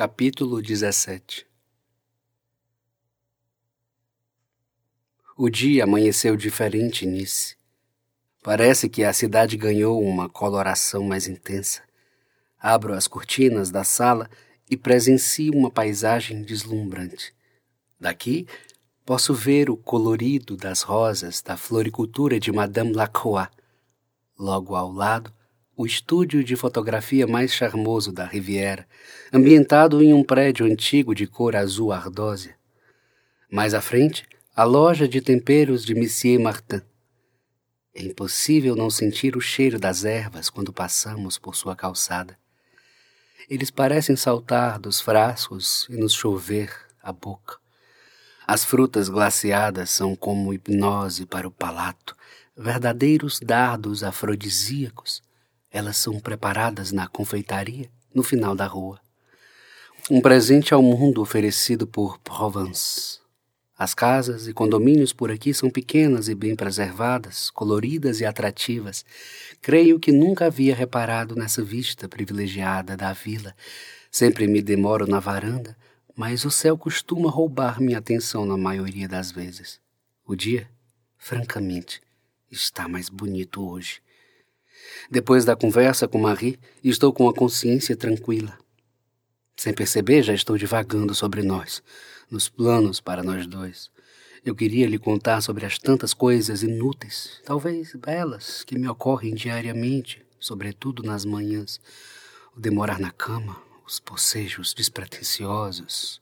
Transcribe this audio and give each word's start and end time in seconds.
Capítulo 0.00 0.62
17 0.62 1.44
O 5.36 5.50
dia 5.50 5.82
amanheceu 5.82 6.36
diferente 6.36 7.04
Nice. 7.04 7.56
Parece 8.40 8.88
que 8.88 9.02
a 9.02 9.12
cidade 9.12 9.56
ganhou 9.56 10.00
uma 10.00 10.28
coloração 10.28 11.02
mais 11.02 11.26
intensa. 11.26 11.82
Abro 12.60 12.94
as 12.94 13.08
cortinas 13.08 13.72
da 13.72 13.82
sala 13.82 14.30
e 14.70 14.76
presencio 14.76 15.52
uma 15.52 15.68
paisagem 15.68 16.44
deslumbrante. 16.44 17.34
Daqui, 17.98 18.46
posso 19.04 19.34
ver 19.34 19.68
o 19.68 19.76
colorido 19.76 20.56
das 20.56 20.82
rosas 20.82 21.42
da 21.42 21.56
floricultura 21.56 22.38
de 22.38 22.52
Madame 22.52 22.92
Lacroix. 22.92 23.50
Logo 24.38 24.76
ao 24.76 24.92
lado, 24.92 25.34
o 25.78 25.86
estúdio 25.86 26.42
de 26.42 26.56
fotografia 26.56 27.24
mais 27.24 27.54
charmoso 27.54 28.10
da 28.10 28.26
Riviera, 28.26 28.84
ambientado 29.32 30.02
em 30.02 30.12
um 30.12 30.24
prédio 30.24 30.66
antigo 30.66 31.14
de 31.14 31.24
cor 31.24 31.54
azul 31.54 31.92
ardósia. 31.92 32.56
Mais 33.48 33.74
à 33.74 33.80
frente, 33.80 34.26
a 34.56 34.64
loja 34.64 35.06
de 35.06 35.20
temperos 35.20 35.84
de 35.84 35.94
Monsieur 35.94 36.40
Martin. 36.40 36.82
É 37.94 38.02
impossível 38.02 38.74
não 38.74 38.90
sentir 38.90 39.36
o 39.36 39.40
cheiro 39.40 39.78
das 39.78 40.04
ervas 40.04 40.50
quando 40.50 40.72
passamos 40.72 41.38
por 41.38 41.54
sua 41.54 41.76
calçada. 41.76 42.36
Eles 43.48 43.70
parecem 43.70 44.16
saltar 44.16 44.80
dos 44.80 45.00
frascos 45.00 45.86
e 45.88 45.96
nos 45.96 46.12
chover 46.12 46.74
a 47.00 47.12
boca. 47.12 47.56
As 48.44 48.64
frutas 48.64 49.08
glaciadas 49.08 49.90
são 49.90 50.16
como 50.16 50.52
hipnose 50.52 51.24
para 51.24 51.46
o 51.46 51.52
palato, 51.52 52.16
verdadeiros 52.56 53.38
dardos 53.38 54.02
afrodisíacos 54.02 55.22
elas 55.70 55.96
são 55.96 56.18
preparadas 56.18 56.92
na 56.92 57.06
confeitaria, 57.06 57.90
no 58.14 58.22
final 58.22 58.54
da 58.54 58.66
rua. 58.66 59.00
Um 60.10 60.20
presente 60.20 60.72
ao 60.72 60.82
mundo 60.82 61.20
oferecido 61.20 61.86
por 61.86 62.18
Provence. 62.20 63.20
As 63.76 63.94
casas 63.94 64.48
e 64.48 64.52
condomínios 64.52 65.12
por 65.12 65.30
aqui 65.30 65.54
são 65.54 65.70
pequenas 65.70 66.28
e 66.28 66.34
bem 66.34 66.56
preservadas, 66.56 67.48
coloridas 67.50 68.20
e 68.20 68.24
atrativas. 68.24 69.04
Creio 69.60 70.00
que 70.00 70.10
nunca 70.10 70.46
havia 70.46 70.74
reparado 70.74 71.36
nessa 71.36 71.62
vista 71.62 72.08
privilegiada 72.08 72.96
da 72.96 73.12
vila. 73.12 73.54
Sempre 74.10 74.48
me 74.48 74.60
demoro 74.60 75.06
na 75.06 75.20
varanda, 75.20 75.76
mas 76.16 76.44
o 76.44 76.50
céu 76.50 76.76
costuma 76.76 77.30
roubar 77.30 77.80
minha 77.80 77.98
atenção 77.98 78.44
na 78.44 78.56
maioria 78.56 79.06
das 79.06 79.30
vezes. 79.30 79.78
O 80.26 80.34
dia, 80.34 80.68
francamente, 81.16 82.00
está 82.50 82.88
mais 82.88 83.08
bonito 83.08 83.64
hoje. 83.64 84.00
Depois 85.10 85.44
da 85.44 85.56
conversa 85.56 86.06
com 86.06 86.18
Marie, 86.18 86.58
estou 86.82 87.12
com 87.12 87.28
a 87.28 87.34
consciência 87.34 87.96
tranquila. 87.96 88.58
Sem 89.56 89.74
perceber, 89.74 90.22
já 90.22 90.32
estou 90.32 90.56
divagando 90.56 91.14
sobre 91.14 91.42
nós, 91.42 91.82
nos 92.30 92.48
planos 92.48 93.00
para 93.00 93.22
nós 93.22 93.46
dois. 93.46 93.90
Eu 94.44 94.54
queria 94.54 94.86
lhe 94.86 94.98
contar 94.98 95.40
sobre 95.40 95.66
as 95.66 95.78
tantas 95.78 96.14
coisas 96.14 96.62
inúteis, 96.62 97.40
talvez 97.44 97.94
belas, 97.94 98.62
que 98.62 98.78
me 98.78 98.88
ocorrem 98.88 99.34
diariamente, 99.34 100.24
sobretudo 100.38 101.02
nas 101.02 101.24
manhãs. 101.24 101.80
O 102.56 102.60
demorar 102.60 103.00
na 103.00 103.10
cama, 103.10 103.60
os 103.86 103.98
bocejos 103.98 104.72
despretensiosos, 104.72 106.20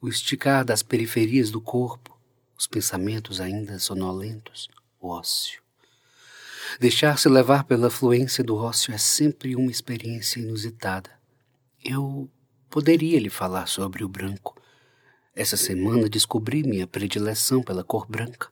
o 0.00 0.08
esticar 0.08 0.64
das 0.64 0.82
periferias 0.82 1.50
do 1.50 1.60
corpo, 1.60 2.18
os 2.56 2.66
pensamentos 2.66 3.40
ainda 3.40 3.78
sonolentos, 3.78 4.68
o 4.98 5.08
ócio. 5.08 5.59
Deixar-se 6.78 7.28
levar 7.28 7.64
pela 7.64 7.90
fluência 7.90 8.44
do 8.44 8.56
ócio 8.56 8.94
é 8.94 8.98
sempre 8.98 9.56
uma 9.56 9.70
experiência 9.70 10.40
inusitada. 10.40 11.10
Eu 11.82 12.30
poderia 12.68 13.18
lhe 13.18 13.30
falar 13.30 13.66
sobre 13.66 14.04
o 14.04 14.08
branco. 14.08 14.60
Essa 15.34 15.56
semana 15.56 16.08
descobri 16.08 16.62
minha 16.62 16.86
predileção 16.86 17.62
pela 17.62 17.82
cor 17.82 18.06
branca. 18.06 18.48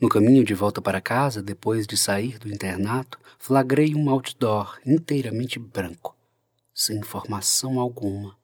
No 0.00 0.08
caminho 0.08 0.44
de 0.44 0.54
volta 0.54 0.80
para 0.80 1.00
casa, 1.00 1.42
depois 1.42 1.86
de 1.86 1.96
sair 1.96 2.38
do 2.38 2.48
internato, 2.48 3.18
flagrei 3.38 3.94
um 3.94 4.08
outdoor 4.08 4.78
inteiramente 4.86 5.58
branco, 5.58 6.16
sem 6.72 6.98
informação 6.98 7.80
alguma. 7.80 8.36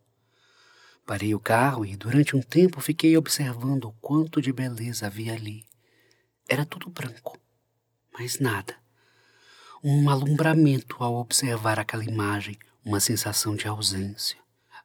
Parei 1.06 1.34
o 1.34 1.40
carro 1.40 1.86
e, 1.86 1.96
durante 1.96 2.34
um 2.34 2.42
tempo, 2.42 2.80
fiquei 2.80 3.16
observando 3.16 3.84
o 3.84 3.92
quanto 4.00 4.42
de 4.42 4.52
beleza 4.52 5.06
havia 5.06 5.34
ali. 5.34 5.64
Era 6.48 6.64
tudo 6.64 6.90
branco 6.90 7.38
mais 8.16 8.38
nada. 8.38 8.76
Um 9.82 10.08
alumbramento 10.08 11.02
ao 11.02 11.16
observar 11.16 11.78
aquela 11.78 12.04
imagem, 12.04 12.56
uma 12.84 13.00
sensação 13.00 13.56
de 13.56 13.66
ausência. 13.66 14.38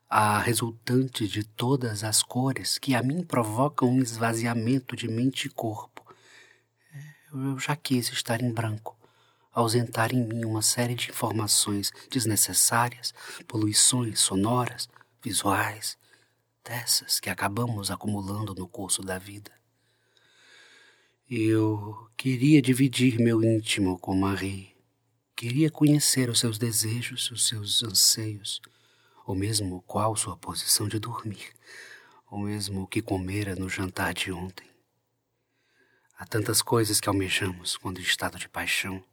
A 0.09 0.40
resultante 0.40 1.28
de 1.28 1.44
todas 1.44 2.03
as 2.03 2.23
cores 2.23 2.79
que 2.79 2.95
a 2.95 3.03
mim 3.03 3.23
provocam 3.23 3.89
um 3.89 4.01
esvaziamento 4.01 4.95
de 4.95 5.07
mente 5.07 5.45
e 5.45 5.50
corpo. 5.50 6.03
Eu 7.31 7.59
já 7.59 7.75
quis 7.75 8.09
estar 8.09 8.41
em 8.41 8.51
branco, 8.51 8.97
ausentar 9.53 10.12
em 10.12 10.25
mim 10.25 10.44
uma 10.44 10.63
série 10.63 10.95
de 10.95 11.12
informações 11.12 11.91
desnecessárias, 12.09 13.13
poluições 13.47 14.19
sonoras, 14.19 14.89
visuais, 15.23 15.95
dessas 16.63 17.19
que 17.19 17.29
acabamos 17.29 17.91
acumulando 17.91 18.56
no 18.56 18.68
curso 18.68 19.03
da 19.03 19.19
vida. 19.19 19.59
Eu 21.31 22.09
queria 22.17 22.59
dividir 22.59 23.19
meu 23.19 23.44
íntimo 23.44 24.00
com 24.00 24.16
Marie. 24.16 24.75
Queria 25.35 25.69
conhecer 25.69 26.28
os 26.28 26.40
seus 26.40 26.57
desejos, 26.57 27.29
os 27.29 27.47
seus 27.47 27.84
anseios, 27.84 28.59
ou 29.28 29.35
mesmo 29.35 29.84
qual 29.84 30.16
sua 30.16 30.35
posição 30.35 30.88
de 30.88 30.97
dormir, 30.97 31.53
ou 32.31 32.39
mesmo 32.39 32.81
o 32.81 32.88
que 32.88 33.00
comera 33.00 33.53
no 33.53 33.69
jantar 33.69 34.12
de 34.16 34.31
ontem. 34.31 34.66
Há 36.18 36.25
tantas 36.25 36.63
coisas 36.63 37.00
que 37.00 37.07
almejamos 37.07 37.78
quando 37.78 38.00
em 38.00 38.03
estado 38.03 38.39
de 38.39 38.50
paixão. 38.50 39.03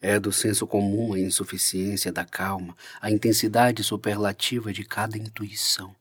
É 0.00 0.18
do 0.18 0.32
senso 0.32 0.66
comum 0.66 1.12
a 1.12 1.20
insuficiência 1.20 2.10
da 2.10 2.24
calma, 2.24 2.74
a 2.98 3.10
intensidade 3.10 3.84
superlativa 3.84 4.72
de 4.72 4.86
cada 4.86 5.18
intuição. 5.18 5.94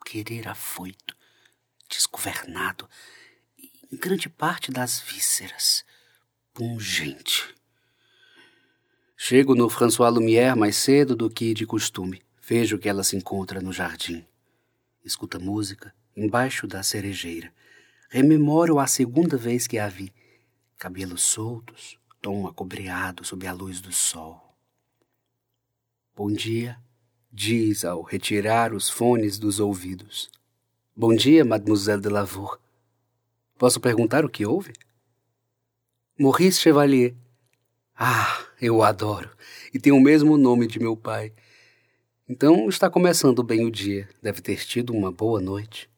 Um 0.00 0.04
querer 0.04 0.48
afoito, 0.48 1.16
desgovernado, 1.88 2.88
em 3.90 3.96
grande 3.96 4.28
parte 4.28 4.70
das 4.70 5.00
vísceras, 5.00 5.84
pungente. 6.54 7.54
Chego 9.16 9.54
no 9.54 9.68
François 9.68 10.10
Lumière 10.10 10.56
mais 10.56 10.76
cedo 10.76 11.16
do 11.16 11.28
que 11.28 11.52
de 11.52 11.66
costume. 11.66 12.22
Vejo 12.40 12.78
que 12.78 12.88
ela 12.88 13.04
se 13.04 13.16
encontra 13.16 13.60
no 13.60 13.72
jardim. 13.72 14.24
Escuta 15.04 15.38
música 15.38 15.94
embaixo 16.16 16.66
da 16.66 16.82
cerejeira. 16.82 17.52
Rememoro 18.08 18.78
a 18.78 18.86
segunda 18.86 19.36
vez 19.36 19.66
que 19.66 19.78
a 19.78 19.88
vi. 19.88 20.12
Cabelos 20.78 21.22
soltos, 21.22 21.98
tom 22.20 22.46
acobreado 22.46 23.24
sob 23.24 23.46
a 23.46 23.52
luz 23.52 23.80
do 23.80 23.92
sol. 23.92 24.40
Bom 26.16 26.32
dia, 26.32 26.78
diz 27.30 27.84
ao 27.84 28.02
retirar 28.02 28.72
os 28.72 28.88
fones 28.88 29.38
dos 29.38 29.60
ouvidos. 29.60 30.30
Bom 30.96 31.14
dia, 31.14 31.44
Mademoiselle 31.44 32.02
de 32.02 32.08
Lavour. 32.08 32.58
Posso 33.60 33.78
perguntar 33.78 34.24
o 34.24 34.28
que 34.30 34.46
houve? 34.46 34.72
Maurice 36.18 36.58
Chevalier. 36.58 37.14
Ah, 37.94 38.46
eu 38.58 38.76
o 38.76 38.82
adoro. 38.82 39.28
E 39.74 39.78
tem 39.78 39.92
o 39.92 40.00
mesmo 40.00 40.38
nome 40.38 40.66
de 40.66 40.78
meu 40.78 40.96
pai. 40.96 41.30
Então 42.26 42.70
está 42.70 42.88
começando 42.88 43.42
bem 43.42 43.66
o 43.66 43.70
dia. 43.70 44.08
Deve 44.22 44.40
ter 44.40 44.64
tido 44.64 44.94
uma 44.94 45.12
boa 45.12 45.42
noite. 45.42 45.90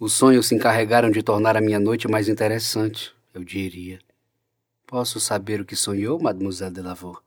Os 0.00 0.12
sonhos 0.12 0.48
se 0.48 0.56
encarregaram 0.56 1.08
de 1.08 1.22
tornar 1.22 1.56
a 1.56 1.60
minha 1.60 1.78
noite 1.78 2.08
mais 2.08 2.28
interessante, 2.28 3.14
eu 3.32 3.44
diria. 3.44 4.00
Posso 4.88 5.20
saber 5.20 5.60
o 5.60 5.64
que 5.64 5.76
sonhou, 5.76 6.20
Mademoiselle 6.20 6.74
de 6.74 6.80
Lavour? 6.82 7.22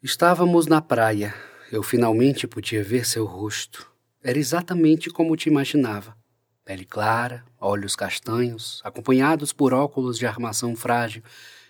Estávamos 0.00 0.68
na 0.68 0.80
praia. 0.80 1.34
Eu 1.72 1.82
finalmente 1.82 2.46
podia 2.46 2.84
ver 2.84 3.04
seu 3.04 3.24
rosto. 3.24 3.90
Era 4.22 4.38
exatamente 4.38 5.10
como 5.10 5.36
te 5.36 5.48
imaginava 5.48 6.16
pele 6.64 6.84
clara, 6.84 7.44
olhos 7.60 7.94
castanhos, 7.94 8.80
acompanhados 8.82 9.52
por 9.52 9.74
óculos 9.74 10.18
de 10.18 10.26
armação 10.26 10.74
frágil 10.74 11.22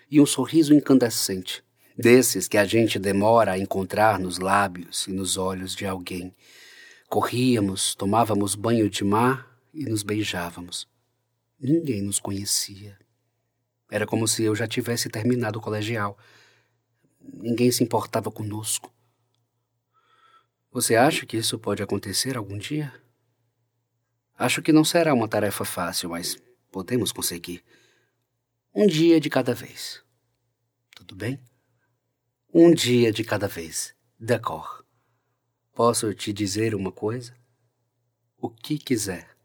e 0.09 0.21
um 0.21 0.25
sorriso 0.25 0.73
incandescente, 0.73 1.63
desses 1.97 2.47
que 2.47 2.57
a 2.57 2.65
gente 2.65 2.97
demora 2.97 3.53
a 3.53 3.59
encontrar 3.59 4.19
nos 4.19 4.39
lábios 4.39 5.07
e 5.07 5.11
nos 5.11 5.37
olhos 5.37 5.75
de 5.75 5.85
alguém. 5.85 6.33
Corríamos, 7.09 7.93
tomávamos 7.93 8.55
banho 8.55 8.89
de 8.89 9.03
mar 9.03 9.47
e 9.73 9.85
nos 9.85 10.01
beijávamos. 10.01 10.87
Ninguém 11.59 12.01
nos 12.01 12.19
conhecia. 12.19 12.97
Era 13.89 14.05
como 14.05 14.27
se 14.27 14.43
eu 14.43 14.55
já 14.55 14.67
tivesse 14.67 15.09
terminado 15.09 15.59
o 15.59 15.61
colegial. 15.61 16.17
Ninguém 17.21 17.71
se 17.71 17.83
importava 17.83 18.31
conosco. 18.31 18.91
Você 20.71 20.95
acha 20.95 21.25
que 21.25 21.37
isso 21.37 21.57
pode 21.57 21.81
acontecer 21.81 22.35
algum 22.35 22.57
dia? 22.57 22.93
Acho 24.37 24.61
que 24.61 24.73
não 24.73 24.83
será 24.83 25.13
uma 25.13 25.27
tarefa 25.27 25.63
fácil, 25.63 26.09
mas 26.09 26.37
podemos 26.71 27.11
conseguir. 27.11 27.63
Um 28.73 28.85
dia 28.85 29.19
de 29.19 29.29
cada 29.29 29.53
vez. 29.53 30.01
Tudo 30.93 31.15
bem? 31.15 31.39
Um 32.53 32.73
dia 32.73 33.11
de 33.11 33.23
cada 33.23 33.47
vez. 33.47 33.95
D'accord. 34.19 34.83
Posso 35.73 36.13
te 36.13 36.33
dizer 36.33 36.75
uma 36.75 36.91
coisa? 36.91 37.33
O 38.37 38.49
que 38.49 38.77
quiser. 38.77 39.35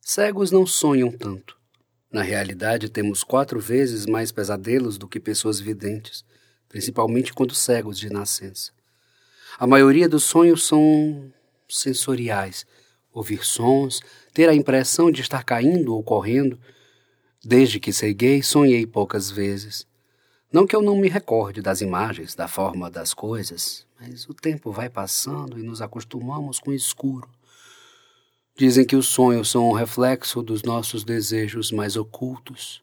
Cegos 0.00 0.50
não 0.50 0.66
sonham 0.66 1.10
tanto. 1.10 1.58
Na 2.10 2.22
realidade, 2.22 2.88
temos 2.88 3.22
quatro 3.22 3.60
vezes 3.60 4.06
mais 4.06 4.32
pesadelos 4.32 4.96
do 4.96 5.06
que 5.06 5.20
pessoas 5.20 5.60
videntes, 5.60 6.24
principalmente 6.66 7.34
quando 7.34 7.54
cegos 7.54 7.98
de 7.98 8.08
nascença. 8.08 8.72
A 9.58 9.66
maioria 9.66 10.08
dos 10.08 10.24
sonhos 10.24 10.66
são 10.66 11.30
sensoriais, 11.68 12.66
ouvir 13.18 13.44
sons, 13.44 14.00
ter 14.32 14.48
a 14.48 14.54
impressão 14.54 15.10
de 15.10 15.20
estar 15.20 15.44
caindo 15.44 15.94
ou 15.94 16.02
correndo. 16.02 16.58
Desde 17.44 17.78
que 17.78 17.92
ceguei, 17.92 18.42
sonhei 18.42 18.86
poucas 18.86 19.30
vezes. 19.30 19.86
Não 20.52 20.66
que 20.66 20.74
eu 20.74 20.80
não 20.80 20.96
me 20.96 21.08
recorde 21.08 21.60
das 21.60 21.80
imagens, 21.80 22.34
da 22.34 22.48
forma 22.48 22.90
das 22.90 23.12
coisas, 23.12 23.86
mas 24.00 24.26
o 24.28 24.34
tempo 24.34 24.72
vai 24.72 24.88
passando 24.88 25.58
e 25.58 25.62
nos 25.62 25.82
acostumamos 25.82 26.58
com 26.58 26.70
o 26.70 26.74
escuro. 26.74 27.28
Dizem 28.56 28.84
que 28.84 28.96
os 28.96 29.06
sonhos 29.06 29.50
são 29.50 29.68
um 29.68 29.72
reflexo 29.72 30.42
dos 30.42 30.62
nossos 30.62 31.04
desejos 31.04 31.70
mais 31.70 31.96
ocultos. 31.96 32.82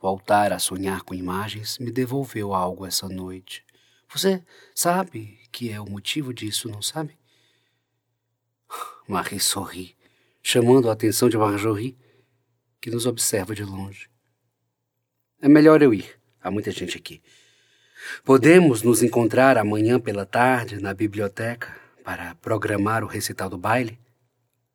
Voltar 0.00 0.52
a 0.52 0.58
sonhar 0.58 1.02
com 1.02 1.14
imagens 1.14 1.78
me 1.78 1.92
devolveu 1.92 2.54
algo 2.54 2.86
essa 2.86 3.08
noite. 3.08 3.64
Você 4.08 4.42
sabe 4.74 5.38
que 5.52 5.70
é 5.70 5.80
o 5.80 5.88
motivo 5.88 6.34
disso, 6.34 6.68
não 6.68 6.82
sabe? 6.82 7.16
Marie 9.06 9.40
sorri, 9.40 9.96
chamando 10.42 10.88
a 10.88 10.92
atenção 10.92 11.28
de 11.28 11.36
Marjorie, 11.36 11.96
que 12.80 12.90
nos 12.90 13.06
observa 13.06 13.54
de 13.54 13.64
longe. 13.64 14.08
É 15.40 15.48
melhor 15.48 15.82
eu 15.82 15.92
ir. 15.92 16.18
Há 16.40 16.50
muita 16.50 16.70
gente 16.70 16.96
aqui. 16.96 17.22
Podemos 18.24 18.82
nos 18.82 19.02
encontrar 19.02 19.56
amanhã 19.56 20.00
pela 20.00 20.26
tarde 20.26 20.80
na 20.80 20.92
biblioteca 20.92 21.76
para 22.04 22.34
programar 22.36 23.04
o 23.04 23.06
recital 23.06 23.48
do 23.48 23.56
baile? 23.56 23.98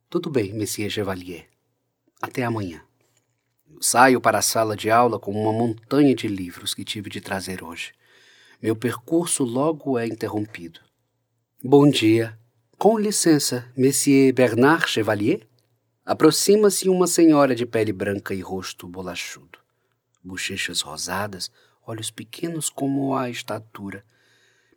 Tudo 0.10 0.30
bem, 0.30 0.54
Monsieur 0.54 0.90
Chevalier. 0.90 1.48
Até 2.22 2.44
amanhã. 2.44 2.82
Saio 3.82 4.22
para 4.22 4.40
a 4.40 4.42
sala 4.42 4.76
de 4.76 4.90
aula 4.90 5.20
com 5.20 5.32
uma 5.32 5.52
montanha 5.52 6.16
de 6.16 6.28
livros 6.28 6.74
que 6.74 6.86
tive 6.86 7.10
de 7.10 7.20
trazer 7.20 7.64
hoje. 7.64 7.94
Meu 8.62 8.76
percurso 8.76 9.44
logo 9.44 10.00
é 10.00 10.08
interrompido. 10.08 10.80
Bom 11.64 11.90
dia. 11.90 12.38
Com 12.78 12.96
licença, 13.00 13.68
Monsieur 13.76 14.32
Bernard 14.32 14.88
Chevalier? 14.88 15.48
Aproxima-se 16.06 16.88
uma 16.88 17.08
senhora 17.08 17.56
de 17.56 17.66
pele 17.66 17.92
branca 17.92 18.36
e 18.36 18.40
rosto 18.40 18.88
bolachudo. 18.88 19.58
Bochechas 20.24 20.82
rosadas, 20.82 21.50
olhos 21.88 22.12
pequenos 22.12 22.70
como 22.70 23.16
a 23.16 23.32
estatura. 23.32 24.06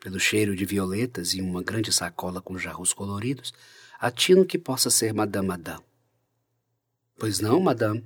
Pelo 0.00 0.18
cheiro 0.18 0.56
de 0.56 0.64
violetas 0.64 1.34
e 1.34 1.42
uma 1.42 1.62
grande 1.62 1.92
sacola 1.92 2.40
com 2.40 2.56
jarros 2.56 2.94
coloridos, 2.94 3.52
atino 4.00 4.46
que 4.46 4.56
possa 4.56 4.88
ser 4.88 5.12
Madame 5.12 5.48
Madame. 5.48 5.84
Pois 7.18 7.38
não, 7.38 7.60
Madame? 7.60 8.02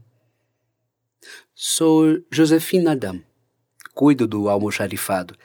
Sou 1.54 2.20
Josephine 2.32 2.88
Adam. 2.88 3.22
Cuido 3.94 4.26
do 4.26 4.48
almoxarifado. 4.48 5.38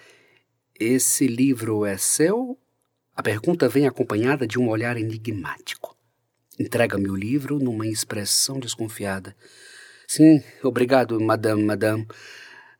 Esse 0.74 1.28
livro 1.28 1.86
é 1.86 2.00
seu? 2.00 2.58
A 3.20 3.22
pergunta 3.22 3.68
vem 3.68 3.86
acompanhada 3.86 4.48
de 4.48 4.58
um 4.58 4.70
olhar 4.70 4.96
enigmático. 4.96 5.94
Entrega-me 6.58 7.10
o 7.10 7.16
livro 7.18 7.60
numa 7.60 7.86
expressão 7.86 8.58
desconfiada. 8.58 9.36
Sim, 10.08 10.42
obrigado, 10.64 11.20
madame, 11.20 11.62
madame. 11.62 12.08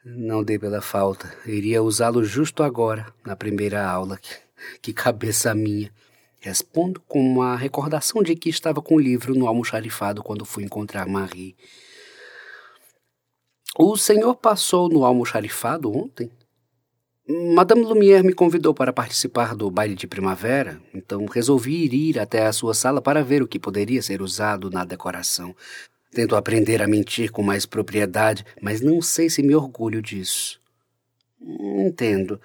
Não 0.06 0.42
dei 0.42 0.58
pela 0.58 0.82
falta. 0.82 1.30
Iria 1.46 1.84
usá-lo 1.84 2.24
justo 2.24 2.64
agora, 2.64 3.14
na 3.26 3.36
primeira 3.36 3.86
aula. 3.86 4.18
Que, 4.18 4.34
que 4.82 4.94
cabeça 4.94 5.54
minha. 5.54 5.92
Respondo 6.40 7.02
com 7.02 7.20
uma 7.20 7.58
recordação 7.58 8.24
de 8.24 8.34
que 8.34 8.48
estava 8.48 8.82
com 8.82 8.96
o 8.96 9.00
livro 9.00 9.36
no 9.36 9.46
almoxarifado 9.46 10.24
quando 10.24 10.46
fui 10.46 10.64
encontrar 10.64 11.06
Marie. 11.06 11.54
O 13.78 13.98
senhor 13.98 14.36
passou 14.36 14.88
no 14.88 15.04
almoxarifado 15.04 15.94
ontem? 15.94 16.32
Madame 17.32 17.84
Lumière 17.84 18.24
me 18.24 18.34
convidou 18.34 18.74
para 18.74 18.92
participar 18.92 19.56
do 19.56 19.70
baile 19.70 19.94
de 19.94 20.08
primavera, 20.08 20.82
então 20.92 21.28
resolvi 21.28 21.86
ir 21.86 22.18
até 22.18 22.48
a 22.48 22.52
sua 22.52 22.74
sala 22.74 23.04
para 23.04 23.24
ver 23.24 23.44
o 23.44 23.48
que 23.48 23.60
poderia 23.60 24.02
ser 24.02 24.20
usado 24.20 24.72
na 24.72 24.84
decoração. 24.84 25.56
Tento 26.12 26.36
aprender 26.36 26.82
a 26.82 26.88
mentir 26.88 27.32
com 27.32 27.44
mais 27.44 27.68
propriedade, 27.68 28.44
mas 28.60 28.82
não 28.82 29.00
sei 29.00 29.30
se 29.30 29.44
me 29.44 29.54
orgulho 29.54 30.02
disso. 30.02 30.60
Entendo. 31.40 32.42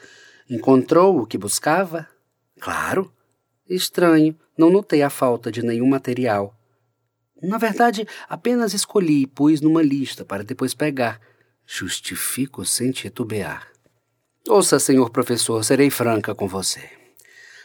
Encontrou 0.50 1.20
o 1.20 1.26
que 1.26 1.38
buscava? 1.38 2.06
Claro. 2.60 3.10
Estranho, 3.66 4.36
não 4.54 4.68
notei 4.68 5.00
a 5.00 5.08
falta 5.08 5.50
de 5.50 5.62
nenhum 5.62 5.88
material. 5.88 6.54
Na 7.42 7.56
verdade, 7.56 8.06
apenas 8.28 8.74
escolhi 8.74 9.22
e 9.22 9.26
pus 9.26 9.62
numa 9.62 9.82
lista 9.82 10.26
para 10.26 10.44
depois 10.44 10.74
pegar. 10.74 11.22
Justifico 11.66 12.66
sem 12.66 12.90
titubear. 12.90 13.73
Ouça, 14.46 14.78
senhor 14.78 15.08
professor, 15.08 15.64
serei 15.64 15.88
franca 15.88 16.34
com 16.34 16.46
você. 16.46 16.90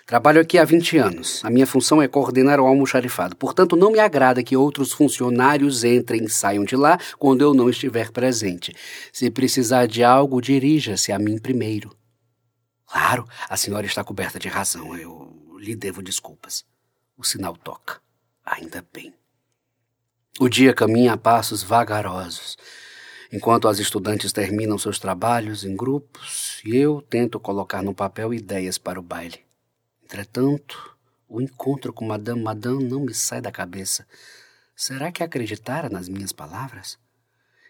Trabalho 0.06 0.40
aqui 0.40 0.58
há 0.58 0.64
20 0.64 0.98
anos. 0.98 1.44
A 1.44 1.50
minha 1.50 1.68
função 1.68 2.02
é 2.02 2.08
coordenar 2.08 2.58
o 2.58 2.66
almoxarifado. 2.66 3.36
Portanto, 3.36 3.76
não 3.76 3.92
me 3.92 4.00
agrada 4.00 4.42
que 4.42 4.56
outros 4.56 4.94
funcionários 4.94 5.84
entrem 5.84 6.24
e 6.24 6.30
saiam 6.30 6.64
de 6.64 6.78
lá 6.78 6.98
quando 7.18 7.42
eu 7.42 7.54
não 7.54 7.70
estiver 7.70 8.12
presente. 8.12 8.74
Se 9.12 9.30
precisar 9.30 9.88
de 9.88 10.06
algo, 10.06 10.42
dirija-se 10.42 11.12
a 11.12 11.20
mim 11.20 11.38
primeiro. 11.38 11.94
Claro, 12.88 13.28
a 13.50 13.58
senhora 13.58 13.86
está 13.86 14.02
coberta 14.02 14.40
de 14.40 14.48
razão. 14.48 14.98
Eu 14.98 15.58
lhe 15.60 15.76
devo 15.76 16.02
desculpas. 16.02 16.66
O 17.18 17.26
sinal 17.26 17.58
toca. 17.58 18.02
Ainda 18.46 18.84
bem. 18.94 19.14
O 20.40 20.48
dia 20.48 20.74
caminha 20.74 21.14
a 21.14 21.18
passos 21.18 21.62
vagarosos, 21.62 22.58
enquanto 23.32 23.68
as 23.68 23.80
estudantes 23.80 24.32
terminam 24.32 24.78
seus 24.78 25.00
trabalhos 25.00 25.64
em 25.64 25.76
grupos 25.76 26.62
e 26.66 26.76
eu 26.76 27.02
tento 27.02 27.40
colocar 27.40 27.84
no 27.84 27.94
papel 27.94 28.34
ideias 28.34 28.78
para 28.78 29.00
o 29.00 29.04
baile. 29.04 29.40
Entretanto, 30.04 30.98
o 31.28 31.40
encontro 31.40 31.94
com 31.94 32.06
Madame 32.06 32.42
Madame 32.42 32.84
não 32.84 33.02
me 33.02 33.14
sai 33.14 33.40
da 33.40 33.52
cabeça. 33.52 34.08
Será 34.76 35.12
que 35.12 35.24
acreditara 35.24 35.90
nas 35.90 36.10
minhas 36.10 36.32
palavras? 36.32 36.98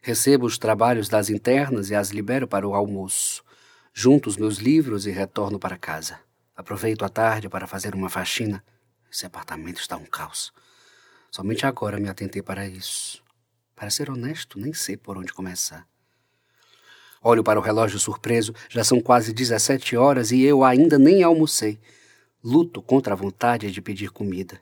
Recebo 0.01 0.45
os 0.45 0.57
trabalhos 0.57 1.09
das 1.09 1.29
internas 1.29 1.89
e 1.89 1.95
as 1.95 2.09
libero 2.09 2.47
para 2.47 2.67
o 2.67 2.73
almoço. 2.73 3.43
Junto 3.93 4.29
os 4.29 4.37
meus 4.37 4.57
livros 4.57 5.05
e 5.05 5.11
retorno 5.11 5.59
para 5.59 5.77
casa. 5.77 6.19
Aproveito 6.55 7.03
a 7.03 7.09
tarde 7.09 7.49
para 7.49 7.67
fazer 7.67 7.93
uma 7.93 8.09
faxina. 8.09 8.63
Esse 9.11 9.25
apartamento 9.25 9.81
está 9.81 9.97
um 9.97 10.05
caos. 10.05 10.53
Somente 11.31 11.65
agora 11.65 11.99
me 11.99 12.07
atentei 12.07 12.41
para 12.41 12.65
isso. 12.65 13.21
Para 13.79 13.89
ser 13.89 14.09
honesto, 14.09 14.59
nem 14.59 14.73
sei 14.73 14.97
por 14.97 15.17
onde 15.17 15.31
começar. 15.31 15.87
Olho 17.21 17.41
para 17.41 17.57
o 17.57 17.63
relógio 17.63 17.97
surpreso, 17.97 18.53
já 18.67 18.83
são 18.83 18.99
quase 18.99 19.31
17 19.31 19.95
horas 19.95 20.33
e 20.33 20.41
eu 20.41 20.65
ainda 20.65 20.99
nem 20.99 21.23
almocei. 21.23 21.79
Luto 22.43 22.81
contra 22.81 23.13
a 23.13 23.15
vontade 23.15 23.71
de 23.71 23.81
pedir 23.81 24.09
comida. 24.11 24.59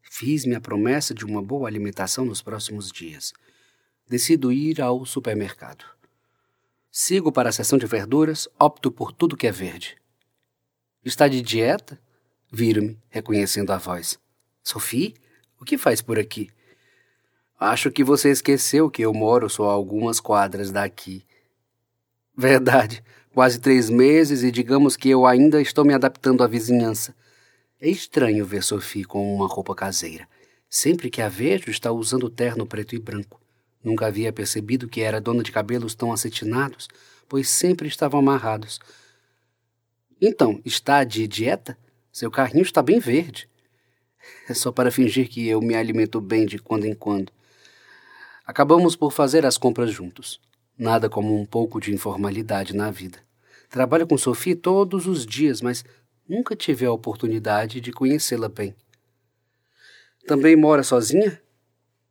Fiz-me 0.00 0.54
a 0.54 0.60
promessa 0.60 1.12
de 1.12 1.24
uma 1.24 1.42
boa 1.42 1.68
alimentação 1.68 2.24
nos 2.24 2.42
próximos 2.42 2.92
dias. 2.92 3.32
Decido 4.08 4.52
ir 4.52 4.80
ao 4.80 5.04
supermercado. 5.04 5.84
Sigo 6.92 7.32
para 7.32 7.48
a 7.48 7.52
seção 7.52 7.76
de 7.76 7.86
verduras, 7.86 8.48
opto 8.56 8.92
por 8.92 9.10
tudo 9.10 9.36
que 9.36 9.48
é 9.48 9.52
verde. 9.52 9.96
Está 11.04 11.26
de 11.26 11.42
dieta? 11.42 12.00
Viro-me, 12.52 12.96
reconhecendo 13.08 13.72
a 13.72 13.78
voz. 13.78 14.16
Sophie, 14.62 15.16
o 15.60 15.64
que 15.64 15.76
faz 15.76 16.00
por 16.00 16.20
aqui? 16.20 16.52
Acho 17.62 17.90
que 17.90 18.02
você 18.02 18.30
esqueceu 18.30 18.88
que 18.88 19.02
eu 19.02 19.12
moro 19.12 19.50
só 19.50 19.68
algumas 19.68 20.18
quadras 20.18 20.70
daqui. 20.70 21.26
Verdade, 22.34 23.04
quase 23.34 23.60
três 23.60 23.90
meses 23.90 24.42
e 24.42 24.50
digamos 24.50 24.96
que 24.96 25.10
eu 25.10 25.26
ainda 25.26 25.60
estou 25.60 25.84
me 25.84 25.92
adaptando 25.92 26.42
à 26.42 26.46
vizinhança. 26.46 27.14
É 27.78 27.86
estranho 27.86 28.46
ver 28.46 28.62
Sophie 28.62 29.04
com 29.04 29.34
uma 29.34 29.46
roupa 29.46 29.74
caseira. 29.74 30.26
Sempre 30.70 31.10
que 31.10 31.20
a 31.20 31.28
vejo, 31.28 31.70
está 31.70 31.92
usando 31.92 32.30
terno 32.30 32.64
preto 32.64 32.94
e 32.94 32.98
branco. 32.98 33.38
Nunca 33.84 34.06
havia 34.06 34.32
percebido 34.32 34.88
que 34.88 35.02
era 35.02 35.20
dona 35.20 35.42
de 35.42 35.52
cabelos 35.52 35.94
tão 35.94 36.14
acetinados, 36.14 36.88
pois 37.28 37.46
sempre 37.50 37.88
estavam 37.88 38.20
amarrados. 38.20 38.80
Então, 40.18 40.62
está 40.64 41.04
de 41.04 41.28
dieta? 41.28 41.76
Seu 42.10 42.30
carrinho 42.30 42.62
está 42.62 42.82
bem 42.82 42.98
verde. 42.98 43.50
É 44.48 44.54
só 44.54 44.72
para 44.72 44.90
fingir 44.90 45.28
que 45.28 45.46
eu 45.46 45.60
me 45.60 45.74
alimento 45.74 46.22
bem 46.22 46.46
de 46.46 46.58
quando 46.58 46.86
em 46.86 46.94
quando. 46.94 47.30
Acabamos 48.50 48.96
por 48.96 49.12
fazer 49.12 49.46
as 49.46 49.56
compras 49.56 49.92
juntos. 49.92 50.40
Nada 50.76 51.08
como 51.08 51.40
um 51.40 51.46
pouco 51.46 51.80
de 51.80 51.94
informalidade 51.94 52.74
na 52.74 52.90
vida. 52.90 53.20
Trabalho 53.68 54.08
com 54.08 54.18
Sophie 54.18 54.56
todos 54.56 55.06
os 55.06 55.24
dias, 55.24 55.62
mas 55.62 55.84
nunca 56.28 56.56
tive 56.56 56.84
a 56.84 56.90
oportunidade 56.90 57.80
de 57.80 57.92
conhecê-la 57.92 58.48
bem. 58.48 58.74
Também 60.26 60.56
mora 60.56 60.82
sozinha? 60.82 61.40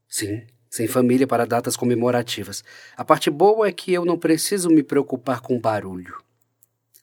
Sim, 0.08 0.48
sem 0.69 0.88
família 0.88 1.27
para 1.27 1.46
datas 1.46 1.75
comemorativas. 1.75 2.63
A 2.96 3.03
parte 3.03 3.29
boa 3.29 3.67
é 3.67 3.74
que 3.74 3.91
eu 3.91 4.05
não 4.05 4.17
preciso 4.17 4.69
me 4.69 4.81
preocupar 4.81 5.41
com 5.41 5.60
barulho. 5.60 6.24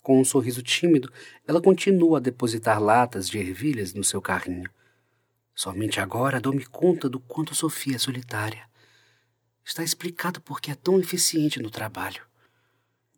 Com 0.03 0.19
um 0.19 0.25
sorriso 0.25 0.63
tímido, 0.63 1.13
ela 1.47 1.61
continua 1.61 2.17
a 2.17 2.23
depositar 2.23 2.83
latas 2.83 3.29
de 3.29 3.37
ervilhas 3.37 3.93
no 3.93 4.03
seu 4.03 4.23
carrinho. 4.23 4.71
Somente 5.55 6.01
agora 6.01 6.41
dou-me 6.41 6.65
conta 6.65 7.07
do 7.07 7.21
quanto 7.21 7.55
Sofia 7.55 7.97
é 7.97 7.99
solitária. 7.99 8.67
Está 9.67 9.83
explicado 9.83 10.41
por 10.41 10.61
que 10.61 10.71
é 10.71 10.77
tão 10.77 11.01
eficiente 11.01 11.61
no 11.61 11.71
trabalho. 11.71 12.23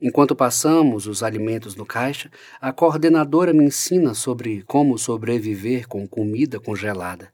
Enquanto 0.00 0.34
passamos 0.34 1.06
os 1.06 1.22
alimentos 1.22 1.76
no 1.76 1.84
caixa, 1.84 2.30
a 2.58 2.72
coordenadora 2.72 3.52
me 3.52 3.64
ensina 3.64 4.14
sobre 4.14 4.62
como 4.62 4.96
sobreviver 4.96 5.86
com 5.86 6.08
comida 6.08 6.58
congelada. 6.58 7.30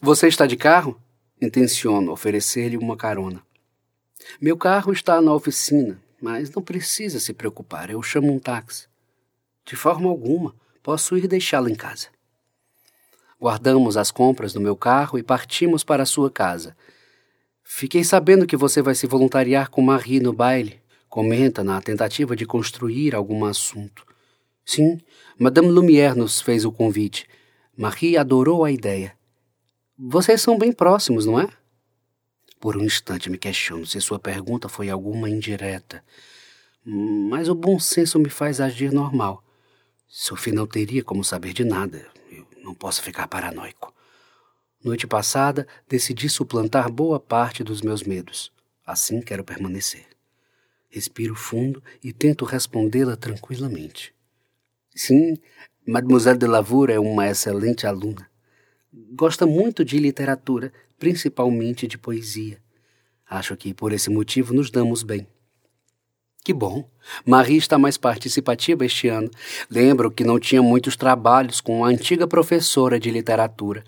Você 0.00 0.26
está 0.26 0.46
de 0.46 0.56
carro? 0.56 0.98
Intenciono 1.38 2.10
oferecer-lhe 2.10 2.78
uma 2.78 2.96
carona. 2.96 3.42
Meu 4.40 4.56
carro 4.56 4.90
está 4.90 5.20
na 5.20 5.34
oficina, 5.34 6.00
mas 6.18 6.50
não 6.50 6.62
precisa 6.62 7.20
se 7.20 7.34
preocupar, 7.34 7.90
eu 7.90 8.02
chamo 8.02 8.32
um 8.32 8.38
táxi. 8.38 8.88
De 9.66 9.76
forma 9.76 10.08
alguma, 10.08 10.54
posso 10.82 11.14
ir 11.14 11.28
deixá-lo 11.28 11.68
em 11.68 11.74
casa. 11.74 12.08
Guardamos 13.38 13.98
as 13.98 14.10
compras 14.10 14.54
no 14.54 14.62
meu 14.62 14.74
carro 14.74 15.18
e 15.18 15.22
partimos 15.22 15.84
para 15.84 16.06
sua 16.06 16.30
casa. 16.30 16.74
Fiquei 17.70 18.02
sabendo 18.02 18.46
que 18.46 18.56
você 18.56 18.80
vai 18.80 18.94
se 18.94 19.06
voluntariar 19.06 19.68
com 19.68 19.82
Marie 19.82 20.20
no 20.20 20.32
baile, 20.32 20.80
comenta 21.06 21.62
na 21.62 21.80
tentativa 21.82 22.34
de 22.34 22.46
construir 22.46 23.14
algum 23.14 23.44
assunto. 23.44 24.06
Sim, 24.64 24.98
Madame 25.38 25.68
Lumière 25.68 26.16
nos 26.16 26.40
fez 26.40 26.64
o 26.64 26.72
convite. 26.72 27.28
Marie 27.76 28.16
adorou 28.16 28.64
a 28.64 28.72
ideia. 28.72 29.14
Vocês 29.98 30.40
são 30.40 30.58
bem 30.58 30.72
próximos, 30.72 31.26
não 31.26 31.38
é? 31.38 31.46
Por 32.58 32.74
um 32.74 32.82
instante 32.82 33.28
me 33.28 33.36
questiono 33.36 33.84
se 33.84 34.00
sua 34.00 34.18
pergunta 34.18 34.66
foi 34.66 34.88
alguma 34.88 35.28
indireta. 35.28 36.02
Mas 36.82 37.50
o 37.50 37.54
bom 37.54 37.78
senso 37.78 38.18
me 38.18 38.30
faz 38.30 38.62
agir 38.62 38.90
normal. 38.90 39.44
Sophie 40.08 40.54
não 40.54 40.66
teria 40.66 41.04
como 41.04 41.22
saber 41.22 41.52
de 41.52 41.64
nada. 41.64 42.08
Eu 42.32 42.46
não 42.64 42.74
posso 42.74 43.02
ficar 43.02 43.28
paranoico. 43.28 43.92
Noite 44.82 45.08
passada, 45.08 45.66
decidi 45.88 46.28
suplantar 46.28 46.90
boa 46.90 47.18
parte 47.18 47.64
dos 47.64 47.82
meus 47.82 48.04
medos. 48.04 48.52
Assim 48.86 49.20
quero 49.20 49.42
permanecer. 49.42 50.06
Respiro 50.88 51.34
fundo 51.34 51.82
e 52.02 52.12
tento 52.12 52.44
respondê-la 52.44 53.16
tranquilamente. 53.16 54.14
Sim, 54.94 55.36
Mademoiselle 55.86 56.38
de 56.38 56.46
Lavour 56.46 56.90
é 56.90 56.98
uma 56.98 57.28
excelente 57.28 57.86
aluna. 57.86 58.30
Gosta 59.14 59.46
muito 59.46 59.84
de 59.84 59.98
literatura, 59.98 60.72
principalmente 60.98 61.86
de 61.88 61.98
poesia. 61.98 62.58
Acho 63.28 63.56
que 63.56 63.74
por 63.74 63.92
esse 63.92 64.08
motivo 64.08 64.54
nos 64.54 64.70
damos 64.70 65.02
bem. 65.02 65.26
Que 66.44 66.54
bom. 66.54 66.88
Marie 67.26 67.58
está 67.58 67.76
mais 67.76 67.98
participativa 67.98 68.86
este 68.86 69.08
ano. 69.08 69.30
Lembro 69.68 70.10
que 70.10 70.24
não 70.24 70.38
tinha 70.38 70.62
muitos 70.62 70.96
trabalhos 70.96 71.60
com 71.60 71.84
a 71.84 71.88
antiga 71.88 72.26
professora 72.26 72.98
de 72.98 73.10
literatura. 73.10 73.84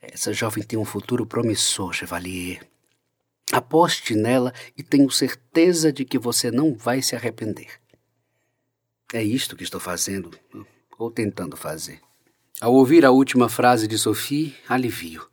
Essa 0.00 0.32
jovem 0.32 0.62
tem 0.62 0.78
um 0.78 0.84
futuro 0.84 1.26
promissor, 1.26 1.92
Chevalier. 1.92 2.60
Aposte 3.52 4.14
nela 4.14 4.52
e 4.76 4.82
tenho 4.82 5.10
certeza 5.10 5.92
de 5.92 6.04
que 6.04 6.18
você 6.18 6.50
não 6.50 6.74
vai 6.74 7.02
se 7.02 7.16
arrepender. 7.16 7.80
É 9.12 9.22
isto 9.22 9.56
que 9.56 9.64
estou 9.64 9.80
fazendo, 9.80 10.30
ou 10.98 11.10
tentando 11.10 11.56
fazer. 11.56 12.00
Ao 12.60 12.74
ouvir 12.74 13.06
a 13.06 13.10
última 13.10 13.48
frase 13.48 13.86
de 13.86 13.96
Sophie, 13.96 14.54
alivio. 14.68 15.26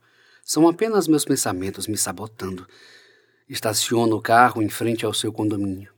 São 0.44 0.66
apenas 0.68 1.08
meus 1.08 1.24
pensamentos 1.24 1.86
me 1.86 1.96
sabotando. 1.96 2.66
Estaciono 3.48 4.16
o 4.16 4.22
carro 4.22 4.62
em 4.62 4.68
frente 4.68 5.04
ao 5.04 5.12
seu 5.12 5.32
condomínio. 5.32 5.92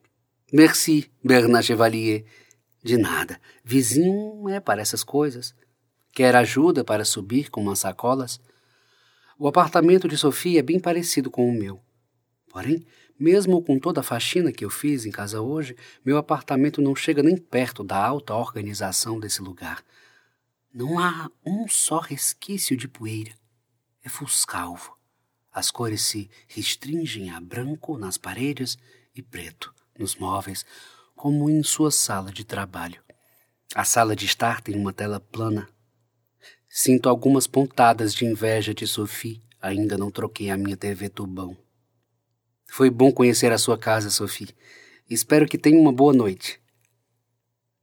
Merci, 0.53 1.11
Bernard 1.23 1.67
Chevalier. 1.67 2.25
De 2.83 2.97
nada. 2.97 3.41
Vizinho 3.63 4.49
é 4.49 4.59
para 4.59 4.81
essas 4.81 5.05
coisas. 5.05 5.55
Quer 6.13 6.35
ajuda 6.35 6.83
para 6.83 7.05
subir 7.05 7.51
com 7.51 7.61
umas 7.61 7.81
sacolas? 7.81 8.41
O 9.39 9.47
apartamento 9.47 10.09
de 10.09 10.19
Sofia 10.19 10.59
é 10.59 10.63
bem 10.63 10.81
parecido 10.81 11.31
com 11.31 11.49
o 11.49 11.53
meu. 11.53 11.81
Porém, 12.49 12.85
mesmo 13.19 13.63
com 13.63 13.79
toda 13.79 14.01
a 14.01 14.03
faxina 14.03 14.51
que 14.51 14.65
eu 14.65 14.71
fiz 14.71 15.07
em 15.07 15.11
casa 15.11 15.41
hoje, 15.41 15.77
meu 16.05 16.17
apartamento 16.19 16.83
não 16.83 16.97
chega 16.97 17.23
nem 17.23 17.37
perto 17.37 17.85
da 17.85 17.97
alta 17.97 18.35
organização 18.35 19.21
desse 19.21 19.41
lugar. 19.41 19.85
Não 20.75 20.99
há 20.99 21.31
um 21.47 21.69
só 21.69 21.99
resquício 22.01 22.77
de 22.77 22.89
poeira 22.89 23.33
é 24.09 24.09
fuscalvo. 24.09 24.97
As 25.53 25.71
cores 25.71 26.03
se 26.03 26.31
restringem 26.47 27.31
a 27.31 27.41
branco 27.41 27.99
nas 27.99 28.17
paredes 28.17 28.79
e 29.15 29.23
preto 29.23 29.75
nos 29.99 30.17
móveis, 30.17 30.65
como 31.15 31.51
em 31.51 31.63
sua 31.63 31.91
sala 31.91 32.33
de 32.33 32.45
trabalho. 32.45 33.03
A 33.75 33.85
sala 33.85 34.17
de 34.17 34.25
estar 34.25 34.61
tem 34.63 34.77
uma 34.77 34.93
tela 34.93 35.21
plana. 35.21 35.69
Sinto 36.81 37.09
algumas 37.09 37.49
pontadas 37.49 38.15
de 38.15 38.25
inveja 38.25 38.73
de 38.73 38.87
Sophie. 38.87 39.43
Ainda 39.61 39.99
não 39.99 40.13
troquei 40.13 40.49
a 40.49 40.57
minha 40.57 40.77
TV 40.77 41.09
tubão. 41.09 41.57
Foi 42.69 42.89
bom 42.89 43.11
conhecer 43.11 43.51
a 43.51 43.59
sua 43.59 43.77
casa, 43.77 44.11
Sophie. 44.11 44.55
Espero 45.11 45.49
que 45.49 45.59
tenha 45.59 45.77
uma 45.77 45.93
boa 45.93 46.13
noite. 46.13 46.61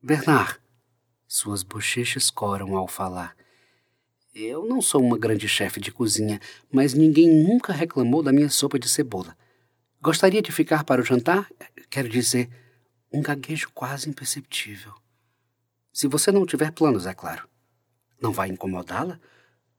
Bernard. 0.02 0.62
Suas 1.28 1.62
bochechas 1.62 2.32
coram 2.32 2.78
ao 2.78 2.88
falar. 2.88 3.36
Eu 4.34 4.66
não 4.66 4.82
sou 4.82 5.04
uma 5.04 5.18
grande 5.18 5.50
chefe 5.50 5.82
de 5.82 5.92
cozinha, 5.92 6.40
mas 6.72 6.94
ninguém 6.94 7.28
nunca 7.28 7.74
reclamou 7.74 8.24
da 8.24 8.32
minha 8.32 8.50
sopa 8.50 8.80
de 8.80 8.88
cebola. 8.88 9.36
Gostaria 10.02 10.42
de 10.42 10.54
ficar 10.54 10.86
para 10.86 11.02
o 11.02 11.06
jantar? 11.06 11.52
Quero 11.90 12.08
dizer, 12.08 12.50
um 13.12 13.22
gaguejo 13.22 13.70
quase 13.74 14.10
imperceptível. 14.10 14.94
Se 15.92 16.08
você 16.08 16.32
não 16.32 16.46
tiver 16.46 16.72
planos, 16.72 17.06
é 17.06 17.14
claro. 17.14 17.46
Não 18.26 18.32
vai 18.32 18.50
incomodá-la? 18.50 19.20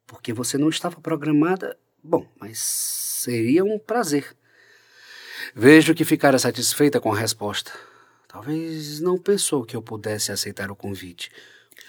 Porque 0.06 0.32
você 0.32 0.56
não 0.56 0.68
estava 0.68 1.00
programada. 1.00 1.76
Bom, 2.00 2.24
mas 2.38 2.60
seria 2.60 3.64
um 3.64 3.76
prazer. 3.76 4.36
Vejo 5.52 5.96
que 5.96 6.04
ficara 6.04 6.38
satisfeita 6.38 7.00
com 7.00 7.12
a 7.12 7.18
resposta. 7.18 7.72
Talvez 8.28 9.00
não 9.00 9.18
pensou 9.18 9.64
que 9.64 9.74
eu 9.74 9.82
pudesse 9.82 10.30
aceitar 10.30 10.70
o 10.70 10.76
convite. 10.76 11.28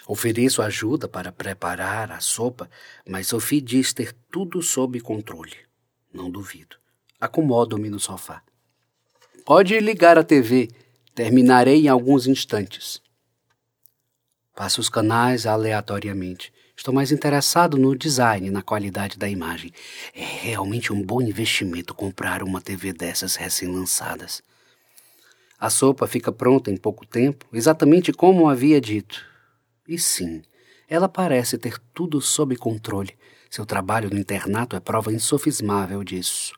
Ofereço 0.08 0.64
ajuda 0.64 1.08
para 1.08 1.32
preparar 1.32 2.12
a 2.12 2.20
sopa, 2.20 2.68
mas 3.08 3.28
Sophie 3.28 3.62
diz 3.62 3.94
ter 3.94 4.16
tudo 4.32 4.60
sob 4.64 5.00
controle. 5.00 5.58
Não 6.12 6.28
duvido. 6.28 6.76
Acomodo-me 7.22 7.88
no 7.88 8.00
sofá. 8.00 8.42
Pode 9.46 9.80
ligar 9.80 10.18
a 10.18 10.24
TV. 10.24 10.70
Terminarei 11.14 11.86
em 11.86 11.88
alguns 11.88 12.26
instantes. 12.26 13.00
Passo 14.58 14.82
os 14.82 14.90
canais 14.90 15.46
aleatoriamente. 15.46 16.52
Estou 16.76 16.92
mais 16.92 17.12
interessado 17.12 17.78
no 17.78 17.96
design, 17.96 18.50
na 18.50 18.64
qualidade 18.64 19.16
da 19.16 19.30
imagem. 19.30 19.72
É 20.16 20.26
realmente 20.26 20.92
um 20.92 21.00
bom 21.00 21.22
investimento 21.22 21.94
comprar 21.94 22.42
uma 22.42 22.60
TV 22.60 22.92
dessas 22.92 23.36
recém-lançadas. 23.36 24.42
A 25.60 25.70
sopa 25.70 26.08
fica 26.08 26.32
pronta 26.32 26.72
em 26.72 26.76
pouco 26.76 27.06
tempo, 27.06 27.46
exatamente 27.54 28.12
como 28.12 28.50
havia 28.50 28.82
dito. 28.82 29.24
E 29.88 30.00
sim, 30.00 30.42
ela 30.90 31.08
parece 31.08 31.56
ter 31.60 31.78
tudo 31.94 32.20
sob 32.20 32.56
controle. 32.56 33.16
Seu 33.52 33.64
trabalho 33.64 34.10
no 34.10 34.18
internato 34.18 34.76
é 34.76 34.80
prova 34.80 35.14
insofismável 35.14 36.04
disso. 36.04 36.52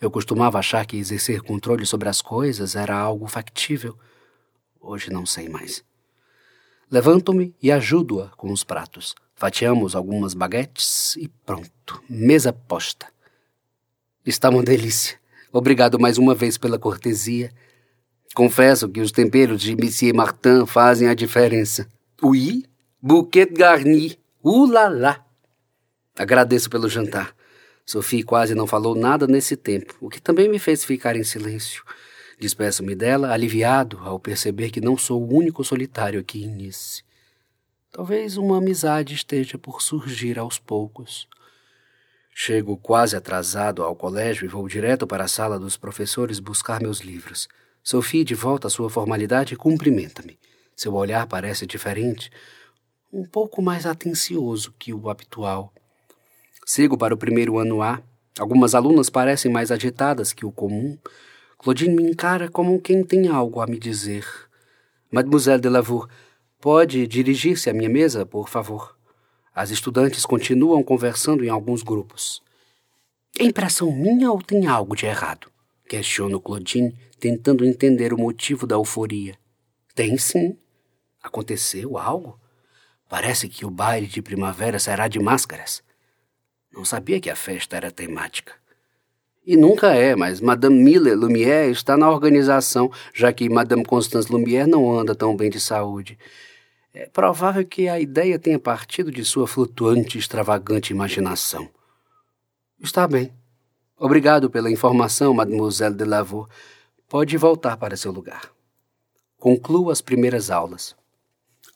Eu 0.00 0.10
costumava 0.10 0.58
achar 0.58 0.84
que 0.84 0.96
exercer 0.96 1.42
controle 1.42 1.86
sobre 1.86 2.08
as 2.08 2.20
coisas 2.20 2.74
era 2.74 2.96
algo 2.96 3.28
factível. 3.28 3.96
Hoje 4.80 5.12
não 5.12 5.24
sei 5.24 5.48
mais. 5.48 5.84
Levanto-me 6.90 7.54
e 7.60 7.72
ajudo-a 7.72 8.28
com 8.36 8.52
os 8.52 8.62
pratos. 8.62 9.14
Fatiamos 9.34 9.96
algumas 9.96 10.34
baguetes 10.34 11.16
e 11.16 11.28
pronto. 11.44 12.02
Mesa 12.08 12.52
posta. 12.52 13.06
Está 14.24 14.48
uma 14.50 14.62
delícia. 14.62 15.18
Obrigado 15.52 15.98
mais 15.98 16.16
uma 16.16 16.34
vez 16.34 16.56
pela 16.56 16.78
cortesia. 16.78 17.52
Confesso 18.34 18.88
que 18.88 19.00
os 19.00 19.10
temperos 19.10 19.60
de 19.60 19.74
Monsieur 19.74 20.14
Martin 20.14 20.64
fazem 20.66 21.08
a 21.08 21.14
diferença. 21.14 21.88
Oui, 22.22 22.64
bouquet 23.02 23.46
garni. 23.46 24.18
Ulala! 24.44 25.24
Agradeço 26.16 26.70
pelo 26.70 26.88
jantar. 26.88 27.34
Sophie 27.84 28.22
quase 28.22 28.54
não 28.54 28.66
falou 28.66 28.94
nada 28.94 29.26
nesse 29.26 29.56
tempo, 29.56 29.94
o 30.00 30.08
que 30.08 30.20
também 30.20 30.48
me 30.48 30.58
fez 30.58 30.84
ficar 30.84 31.16
em 31.16 31.24
silêncio. 31.24 31.84
Despeço-me 32.38 32.94
dela, 32.94 33.32
aliviado 33.32 33.98
ao 34.00 34.20
perceber 34.20 34.70
que 34.70 34.80
não 34.80 34.96
sou 34.96 35.22
o 35.22 35.34
único 35.34 35.64
solitário 35.64 36.20
aqui 36.20 36.44
em 36.44 36.48
Nice. 36.54 37.02
Talvez 37.90 38.36
uma 38.36 38.58
amizade 38.58 39.14
esteja 39.14 39.56
por 39.56 39.80
surgir 39.80 40.38
aos 40.38 40.58
poucos. 40.58 41.26
Chego 42.34 42.76
quase 42.76 43.16
atrasado 43.16 43.82
ao 43.82 43.96
colégio 43.96 44.44
e 44.44 44.48
vou 44.48 44.68
direto 44.68 45.06
para 45.06 45.24
a 45.24 45.28
sala 45.28 45.58
dos 45.58 45.78
professores 45.78 46.38
buscar 46.38 46.82
meus 46.82 47.00
livros. 47.00 47.48
Sophie, 47.82 48.22
de 48.22 48.34
volta 48.34 48.66
à 48.66 48.70
sua 48.70 48.90
formalidade, 48.90 49.56
cumprimenta-me. 49.56 50.38
Seu 50.76 50.92
olhar 50.92 51.26
parece 51.26 51.66
diferente, 51.66 52.30
um 53.10 53.24
pouco 53.24 53.62
mais 53.62 53.86
atencioso 53.86 54.74
que 54.78 54.92
o 54.92 55.08
habitual. 55.08 55.72
Sigo 56.66 56.98
para 56.98 57.14
o 57.14 57.16
primeiro 57.16 57.58
ano 57.58 57.80
A. 57.80 58.02
Algumas 58.38 58.74
alunas 58.74 59.08
parecem 59.08 59.50
mais 59.50 59.70
agitadas 59.70 60.34
que 60.34 60.44
o 60.44 60.52
comum. 60.52 60.98
Claudine 61.66 61.96
me 61.96 62.08
encara 62.08 62.48
como 62.48 62.80
quem 62.80 63.02
tem 63.02 63.26
algo 63.26 63.60
a 63.60 63.66
me 63.66 63.76
dizer. 63.76 64.24
Mademoiselle 65.10 65.60
de 65.60 65.68
Lavour, 65.68 66.08
pode 66.60 67.08
dirigir-se 67.08 67.68
à 67.68 67.74
minha 67.74 67.88
mesa, 67.88 68.24
por 68.24 68.48
favor? 68.48 68.96
As 69.52 69.70
estudantes 69.70 70.24
continuam 70.24 70.80
conversando 70.84 71.44
em 71.44 71.48
alguns 71.48 71.82
grupos. 71.82 72.40
É 73.36 73.42
impressão 73.42 73.90
minha 73.90 74.30
ou 74.30 74.40
tem 74.40 74.68
algo 74.68 74.94
de 74.94 75.06
errado? 75.06 75.50
Questiono 75.88 76.40
Claudine, 76.40 76.96
tentando 77.18 77.64
entender 77.64 78.14
o 78.14 78.16
motivo 78.16 78.64
da 78.64 78.76
euforia. 78.76 79.36
Tem 79.92 80.16
sim. 80.16 80.56
Aconteceu 81.20 81.98
algo? 81.98 82.38
Parece 83.08 83.48
que 83.48 83.66
o 83.66 83.70
baile 83.70 84.06
de 84.06 84.22
primavera 84.22 84.78
será 84.78 85.08
de 85.08 85.18
máscaras. 85.18 85.82
Não 86.72 86.84
sabia 86.84 87.20
que 87.20 87.28
a 87.28 87.34
festa 87.34 87.76
era 87.76 87.90
temática. 87.90 88.54
E 89.46 89.56
nunca 89.56 89.94
é, 89.94 90.16
mas 90.16 90.40
Madame 90.40 90.76
Miller 90.76 91.16
Lumière 91.16 91.70
está 91.70 91.96
na 91.96 92.10
organização, 92.10 92.90
já 93.14 93.32
que 93.32 93.48
Madame 93.48 93.84
Constance 93.84 94.30
Lumière 94.30 94.66
não 94.66 94.98
anda 94.98 95.14
tão 95.14 95.36
bem 95.36 95.48
de 95.48 95.60
saúde. 95.60 96.18
É 96.92 97.06
provável 97.06 97.64
que 97.64 97.88
a 97.88 98.00
ideia 98.00 98.40
tenha 98.40 98.58
partido 98.58 99.12
de 99.12 99.24
sua 99.24 99.46
flutuante 99.46 100.16
e 100.16 100.20
extravagante 100.20 100.92
imaginação. 100.92 101.68
Está 102.80 103.06
bem. 103.06 103.32
Obrigado 103.96 104.50
pela 104.50 104.70
informação, 104.70 105.32
Mademoiselle 105.32 105.94
de 105.94 106.04
Lavour. 106.04 106.48
Pode 107.08 107.36
voltar 107.36 107.76
para 107.76 107.96
seu 107.96 108.10
lugar. 108.10 108.50
Concluo 109.38 109.90
as 109.90 110.00
primeiras 110.00 110.50
aulas. 110.50 110.96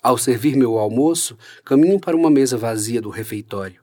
Ao 0.03 0.19
servir 0.19 0.57
meu 0.57 0.77
almoço, 0.77 1.39
caminho 1.65 2.01
para 2.01 2.17
uma 2.17 2.31
mesa 2.31 2.57
vazia 2.57 3.01
do 3.01 3.11
refeitório. 3.11 3.81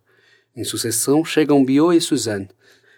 Em 0.54 0.66
sucessão, 0.66 1.24
chegam 1.24 1.64
Biot 1.64 1.96
e 1.96 2.02
Suzanne. 2.02 2.50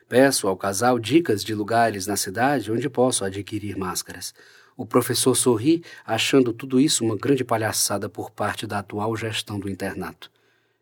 Peço 0.10 0.48
ao 0.48 0.58
casal 0.58 0.98
dicas 0.98 1.44
de 1.44 1.54
lugares 1.54 2.08
na 2.08 2.18
cidade 2.18 2.72
onde 2.72 2.90
posso 2.90 3.24
adquirir 3.24 3.78
máscaras. 3.78 4.34
O 4.76 4.84
professor 4.84 5.36
sorri, 5.36 5.84
achando 6.04 6.52
tudo 6.52 6.80
isso 6.80 7.06
uma 7.06 7.16
grande 7.16 7.44
palhaçada 7.44 8.10
por 8.10 8.32
parte 8.32 8.66
da 8.66 8.80
atual 8.80 9.16
gestão 9.16 9.60
do 9.60 9.70
internato. 9.70 10.32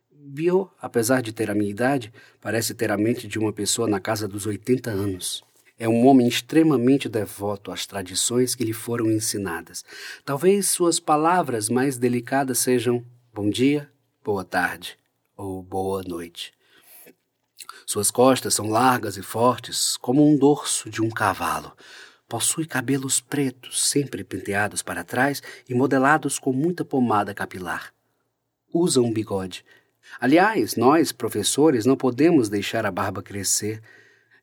Biot, 0.10 0.70
apesar 0.82 1.22
de 1.22 1.34
ter 1.34 1.52
a 1.52 1.54
minha 1.54 1.70
idade, 1.70 2.14
parece 2.40 2.74
ter 2.74 2.90
a 2.90 2.98
mente 2.98 3.28
de 3.28 3.38
uma 3.38 3.52
pessoa 3.52 3.86
na 3.86 4.00
casa 4.00 4.30
dos 4.30 4.46
80 4.46 4.92
anos. 4.92 5.44
É 5.78 5.90
um 5.90 6.08
homem 6.08 6.26
extremamente 6.26 7.10
devoto 7.10 7.70
às 7.70 7.86
tradições 7.86 8.56
que 8.56 8.64
lhe 8.64 8.74
foram 8.74 9.12
ensinadas. 9.12 9.84
Talvez 10.24 10.70
suas 10.70 11.02
palavras 11.02 11.68
mais 11.68 11.98
delicadas 11.98 12.60
sejam 12.60 13.04
bom 13.34 13.50
dia, 13.50 13.90
boa 14.24 14.46
tarde 14.46 14.98
ou 15.36 15.62
boa 15.62 16.02
noite. 16.02 16.57
Suas 17.90 18.12
costas 18.12 18.54
são 18.54 18.68
largas 18.68 19.16
e 19.16 19.22
fortes, 19.22 19.96
como 19.96 20.30
um 20.30 20.38
dorso 20.38 20.90
de 20.90 21.02
um 21.02 21.10
cavalo. 21.10 21.72
Possui 22.28 22.66
cabelos 22.66 23.22
pretos, 23.22 23.88
sempre 23.88 24.26
penteados 24.26 24.84
para 24.84 25.06
trás 25.06 25.42
e 25.70 25.74
modelados 25.74 26.38
com 26.38 26.52
muita 26.52 26.84
pomada 26.84 27.34
capilar. 27.34 27.94
Usa 28.74 29.00
um 29.00 29.14
bigode. 29.14 29.64
Aliás, 30.20 30.76
nós, 30.76 31.14
professores, 31.14 31.86
não 31.86 31.96
podemos 31.96 32.50
deixar 32.50 32.86
a 32.86 32.92
barba 32.92 33.24
crescer. 33.24 33.82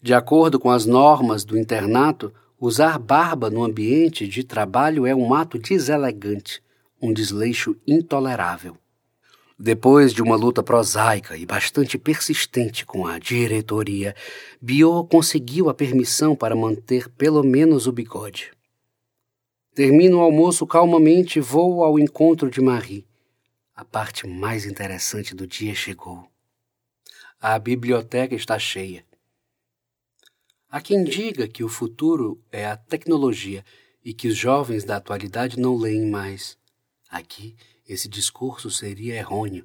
De 0.01 0.15
acordo 0.15 0.59
com 0.59 0.71
as 0.71 0.87
normas 0.87 1.45
do 1.45 1.59
internato, 1.59 2.33
usar 2.59 2.99
barba 2.99 3.51
no 3.51 3.63
ambiente 3.63 4.27
de 4.27 4.43
trabalho 4.43 5.05
é 5.07 5.15
um 5.15 5.35
ato 5.35 5.59
deselegante, 5.59 6.63
um 6.99 7.13
desleixo 7.13 7.77
intolerável. 7.87 8.79
Depois 9.59 10.13
de 10.13 10.21
uma 10.21 10.35
luta 10.35 10.65
prosaica 10.65 11.37
e 11.37 11.47
bastante 11.47 11.97
persistente 11.97 12.85
com 12.85 13.07
a 13.07 13.21
diretoria, 13.21 14.15
Biot 14.61 15.09
conseguiu 15.09 15.69
a 15.69 15.75
permissão 15.75 16.35
para 16.35 16.57
manter 16.57 17.09
pelo 17.11 17.43
menos 17.45 17.87
o 17.87 17.93
bigode. 17.93 18.51
Termino 19.73 20.19
o 20.19 20.21
almoço 20.21 20.67
calmamente 20.67 21.39
e 21.39 21.43
vou 21.43 21.85
ao 21.85 21.99
encontro 21.99 22.51
de 22.51 22.61
Marie. 22.61 23.07
A 23.77 23.85
parte 23.85 24.27
mais 24.27 24.67
interessante 24.67 25.35
do 25.35 25.47
dia 25.47 25.75
chegou. 25.75 26.29
A 27.41 27.59
biblioteca 27.59 28.35
está 28.35 28.59
cheia. 28.59 29.05
Há 30.69 30.81
quem 30.81 31.05
diga 31.05 31.47
que 31.47 31.63
o 31.63 31.69
futuro 31.69 32.43
é 32.51 32.67
a 32.67 32.77
tecnologia 32.77 33.65
e 34.05 34.13
que 34.13 34.27
os 34.27 34.37
jovens 34.37 34.83
da 34.83 34.97
atualidade 34.97 35.61
não 35.61 35.77
leem 35.77 36.11
mais. 36.11 36.59
Aqui, 37.09 37.55
esse 37.89 38.09
discurso 38.09 38.71
seria 38.71 39.15
errôneo. 39.15 39.65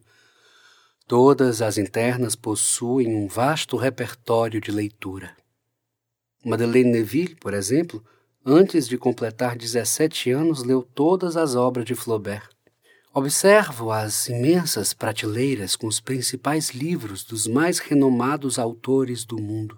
Todas 1.08 1.62
as 1.62 1.78
internas 1.78 2.36
possuem 2.36 3.16
um 3.16 3.28
vasto 3.28 3.78
repertório 3.78 4.62
de 4.62 4.72
leitura. 4.72 5.36
Madeleine 6.46 6.92
Neville, 6.92 7.36
por 7.36 7.54
exemplo, 7.54 8.04
antes 8.46 8.88
de 8.88 8.98
completar 8.98 9.58
17 9.58 10.32
anos, 10.32 10.64
leu 10.64 10.82
todas 10.82 11.36
as 11.36 11.56
obras 11.56 11.86
de 11.86 11.96
Flaubert. 11.96 12.50
Observo 13.14 13.92
as 13.92 14.30
imensas 14.30 14.94
prateleiras 14.94 15.76
com 15.76 15.88
os 15.88 16.00
principais 16.00 16.70
livros 16.70 17.24
dos 17.24 17.48
mais 17.48 17.80
renomados 17.80 18.60
autores 18.60 19.26
do 19.26 19.38
mundo 19.38 19.76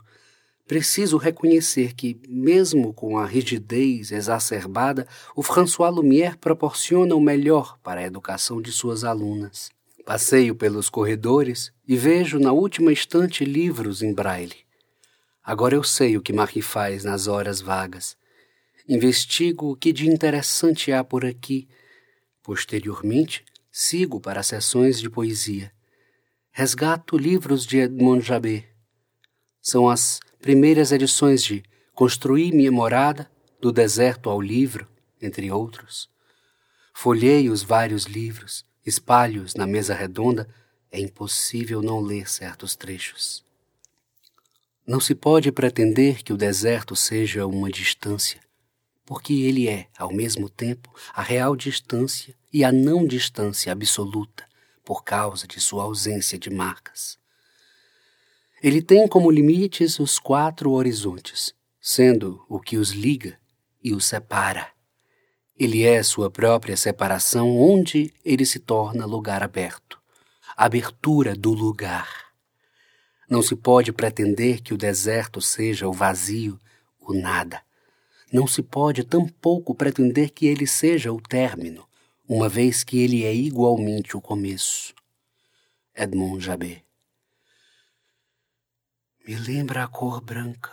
preciso 0.72 1.18
reconhecer 1.18 1.94
que, 1.94 2.18
mesmo 2.30 2.94
com 2.94 3.18
a 3.18 3.26
rigidez 3.26 4.10
exacerbada, 4.10 5.06
o 5.36 5.44
François 5.44 5.94
Lumière 5.94 6.38
proporciona 6.38 7.14
o 7.14 7.20
melhor 7.20 7.78
para 7.84 8.00
a 8.00 8.06
educação 8.06 8.62
de 8.62 8.72
suas 8.72 9.04
alunas. 9.04 9.70
Passeio 10.06 10.56
pelos 10.56 10.90
corredores 10.90 11.74
e 11.86 11.98
vejo 11.98 12.40
na 12.40 12.54
última 12.54 12.94
estante 12.94 13.44
livros 13.44 14.02
em 14.02 14.14
braille. 14.14 14.64
Agora 15.44 15.76
eu 15.76 15.84
sei 15.84 16.16
o 16.16 16.22
que 16.22 16.32
Marie 16.32 16.62
faz 16.62 17.04
nas 17.04 17.28
horas 17.28 17.60
vagas. 17.60 18.16
Investigo 18.88 19.72
o 19.72 19.76
que 19.76 19.92
de 19.92 20.08
interessante 20.08 20.94
há 20.94 21.04
por 21.04 21.26
aqui. 21.26 21.68
Posteriormente, 22.42 23.44
sigo 23.70 24.22
para 24.22 24.42
sessões 24.42 25.02
de 25.02 25.10
poesia. 25.10 25.70
Resgato 26.50 27.18
livros 27.18 27.66
de 27.66 27.80
Edmond 27.80 28.26
Jabet. 28.26 28.66
São 29.62 29.90
as 29.90 30.22
primeiras 30.42 30.92
edições 30.92 31.44
de 31.44 31.64
Construí 31.94 32.52
Minha 32.52 32.72
Morada, 32.72 33.30
Do 33.62 33.72
Deserto 33.72 34.28
ao 34.28 34.42
Livro, 34.42 34.88
entre 35.22 35.52
outros. 35.52 36.10
Folhei 36.96 37.48
os 37.48 37.62
vários 37.62 38.06
livros, 38.06 38.66
espalho-os 38.84 39.54
na 39.54 39.68
mesa 39.68 39.94
redonda, 39.94 40.50
é 40.92 41.00
impossível 41.00 41.84
não 41.84 42.00
ler 42.00 42.28
certos 42.28 42.76
trechos. 42.76 43.46
Não 44.86 45.00
se 45.00 45.14
pode 45.14 45.52
pretender 45.52 46.24
que 46.24 46.34
o 46.34 46.38
deserto 46.38 46.96
seja 46.96 47.46
uma 47.46 47.70
distância, 47.70 48.42
porque 49.06 49.34
ele 49.44 49.70
é, 49.70 49.90
ao 49.96 50.12
mesmo 50.12 50.50
tempo, 50.50 50.92
a 51.14 51.22
real 51.22 51.56
distância 51.56 52.36
e 52.52 52.64
a 52.64 52.72
não 52.72 53.06
distância 53.06 53.72
absoluta, 53.72 54.44
por 54.84 55.04
causa 55.04 55.46
de 55.46 55.62
sua 55.62 55.84
ausência 55.84 56.38
de 56.38 56.50
marcas. 56.50 57.21
Ele 58.63 58.80
tem 58.80 59.08
como 59.08 59.32
limites 59.32 60.00
os 60.00 60.19
quatro 60.19 60.69
horizontes, 60.74 61.52
sendo 61.82 62.45
o 62.47 62.60
que 62.60 62.78
os 62.78 62.91
liga 62.91 63.39
e 63.84 63.91
os 63.91 64.06
separa. 64.06 64.67
Ele 65.58 65.84
é 65.84 66.04
sua 66.04 66.30
própria 66.30 66.78
separação, 66.78 67.58
onde 67.58 68.13
ele 68.24 68.45
se 68.45 68.60
torna 68.60 69.04
lugar 69.04 69.41
aberto, 69.41 70.00
abertura 70.56 71.36
do 71.36 71.52
lugar. 71.52 72.08
Não 73.28 73.41
se 73.41 73.56
pode 73.56 73.91
pretender 73.91 74.62
que 74.62 74.76
o 74.76 74.78
deserto 74.78 75.41
seja 75.41 75.88
o 75.88 75.93
vazio, 75.93 76.60
o 77.00 77.13
nada. 77.13 77.63
Não 78.32 78.45
se 78.45 78.62
pode 78.62 79.04
tampouco 79.04 79.74
pretender 79.74 80.30
que 80.30 80.45
ele 80.45 80.67
seja 80.67 81.12
o 81.12 81.19
término, 81.19 81.84
uma 82.30 82.47
vez 82.47 82.84
que 82.84 83.00
ele 83.00 83.24
é 83.24 83.34
igualmente 83.34 84.15
o 84.15 84.21
começo. 84.21 84.93
Edmond 85.95 86.45
Jabet 86.45 86.91
me 89.28 89.36
lembra 89.36 89.84
a 89.84 89.88
cor 89.88 90.20
branca. 90.20 90.72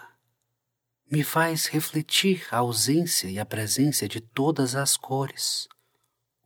Me 1.10 1.22
faz 1.22 1.66
refletir 1.66 2.46
a 2.50 2.58
ausência 2.58 3.28
e 3.28 3.38
a 3.38 3.44
presença 3.44 4.08
de 4.08 4.20
todas 4.20 4.74
as 4.74 4.96
cores, 4.96 5.68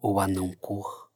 ou 0.00 0.18
a 0.18 0.26
não 0.26 0.52
cor. 0.52 1.08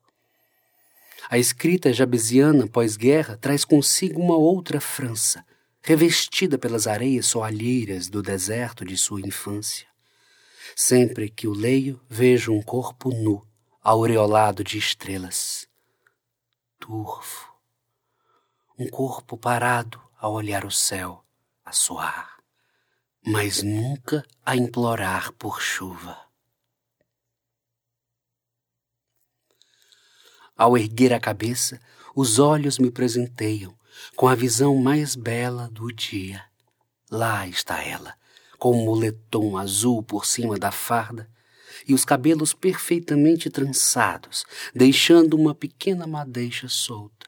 A 1.29 1.39
escrita 1.39 1.93
jabesiana 1.93 2.69
pós-guerra 2.69 3.37
traz 3.37 3.65
consigo 3.65 4.21
uma 4.21 4.37
outra 4.37 4.81
França, 4.81 5.45
revestida 5.83 6.57
pelas 6.57 6.87
areias 6.87 7.27
soalheiras 7.27 8.09
do 8.09 8.23
deserto 8.23 8.85
de 8.85 8.97
sua 8.97 9.21
infância. 9.21 9.89
Sempre 10.75 11.29
que 11.29 11.49
o 11.49 11.53
leio, 11.53 12.01
vejo 12.09 12.53
um 12.53 12.63
corpo 12.63 13.11
nu, 13.11 13.45
aureolado 13.83 14.63
de 14.63 14.79
estrelas. 14.79 15.69
Turvo. 16.79 17.55
Um 18.79 18.89
corpo 18.89 19.37
parado, 19.37 20.06
a 20.19 20.29
olhar 20.29 20.65
o 20.65 20.71
céu, 20.71 21.25
a 21.65 21.73
soar, 21.73 22.39
mas 23.25 23.63
nunca 23.63 24.25
a 24.45 24.57
implorar 24.57 25.33
por 25.33 25.61
chuva. 25.61 26.19
Ao 30.57 30.77
erguer 30.77 31.13
a 31.13 31.21
cabeça, 31.21 31.81
os 32.15 32.39
olhos 32.39 32.79
me 32.79 32.91
presenteiam 32.91 33.77
com 34.15 34.27
a 34.27 34.35
visão 34.35 34.77
mais 34.77 35.15
bela 35.15 35.69
do 35.69 35.93
dia. 35.93 36.43
Lá 37.11 37.47
está 37.47 37.83
ela, 37.83 38.15
com 38.59 38.73
um 38.73 38.85
moletom 38.85 39.59
azul 39.59 40.03
por 40.03 40.25
cima 40.25 40.59
da 40.59 40.73
farda, 40.73 41.29
e 41.87 41.93
os 41.93 42.05
cabelos 42.05 42.55
perfeitamente 42.55 43.51
trançados, 43.51 44.45
deixando 44.75 45.35
uma 45.35 45.55
pequena 45.55 46.07
madeixa 46.07 46.69
solta. 46.69 47.26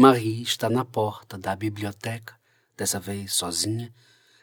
Marie 0.00 0.42
está 0.42 0.70
na 0.70 0.84
porta 0.84 1.36
da 1.36 1.56
biblioteca, 1.56 2.36
dessa 2.76 3.00
vez 3.00 3.34
sozinha, 3.34 3.92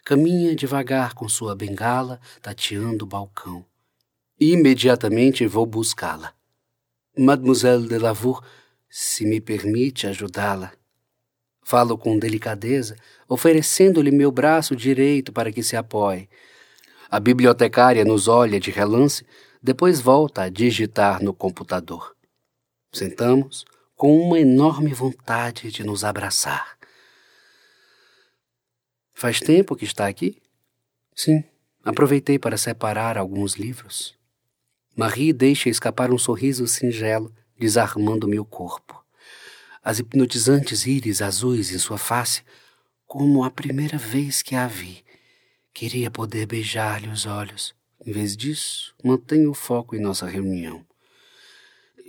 caminha 0.04 0.54
devagar 0.54 1.13
com 1.13 1.30
sua 1.30 1.56
bengala, 1.56 2.20
tateando 2.41 3.06
o 3.06 3.08
balcão. 3.08 3.65
Imediatamente 4.38 5.48
vou 5.48 5.65
buscá-la. 5.65 6.34
Mademoiselle 7.18 7.88
de 7.88 7.98
Lavour, 7.98 8.44
se 8.89 9.26
me 9.26 9.39
permite 9.39 10.06
ajudá-la. 10.08 10.74
Falo 11.63 11.98
com 11.98 12.20
delicadeza, 12.20 12.98
oferecendo-lhe 13.26 14.12
meu 14.12 14.34
braço 14.34 14.76
direito 14.76 15.32
para 15.32 15.54
que 15.54 15.63
se 15.63 15.78
apoie. 15.78 16.28
A 17.10 17.18
bibliotecária 17.18 18.04
nos 18.04 18.28
olha 18.28 18.60
de 18.60 18.72
relance, 18.72 19.26
depois 19.63 20.02
volta 20.02 20.41
a 20.41 20.50
digitar 20.50 21.24
no 21.24 21.34
computador. 21.34 22.13
Sentamos 22.91 23.63
com 23.95 24.19
uma 24.19 24.39
enorme 24.39 24.93
vontade 24.93 25.71
de 25.71 25.84
nos 25.84 26.03
abraçar. 26.03 26.77
Faz 29.13 29.39
tempo 29.39 29.75
que 29.75 29.86
está 29.86 30.08
aqui? 30.08 30.41
Sim, 31.15 31.43
aproveitei 31.84 32.38
para 32.38 32.58
separar 32.58 33.17
alguns 33.17 33.53
livros. 33.53 34.13
Marie 34.95 35.31
deixa 35.31 35.69
escapar 35.69 36.12
um 36.12 36.17
sorriso 36.17 36.67
singelo, 36.67 37.34
desarmando 37.58 38.27
meu 38.27 38.43
corpo. 38.43 39.01
As 39.81 39.99
hipnotizantes 39.99 40.86
íris 40.86 41.21
azuis 41.21 41.71
em 41.71 41.77
sua 41.77 41.97
face, 41.97 42.43
como 43.05 43.43
a 43.43 43.51
primeira 43.51 43.97
vez 43.97 44.41
que 44.41 44.55
a 44.55 44.67
vi. 44.67 45.05
Queria 45.73 46.12
poder 46.12 46.45
beijar-lhe 46.45 47.08
os 47.08 47.25
olhos. 47.25 47.73
Em 48.05 48.12
vez 48.12 48.36
disso, 48.36 48.93
mantenho 49.03 49.51
o 49.51 49.53
foco 49.53 49.95
em 49.95 49.99
nossa 49.99 50.25
reunião. 50.25 50.85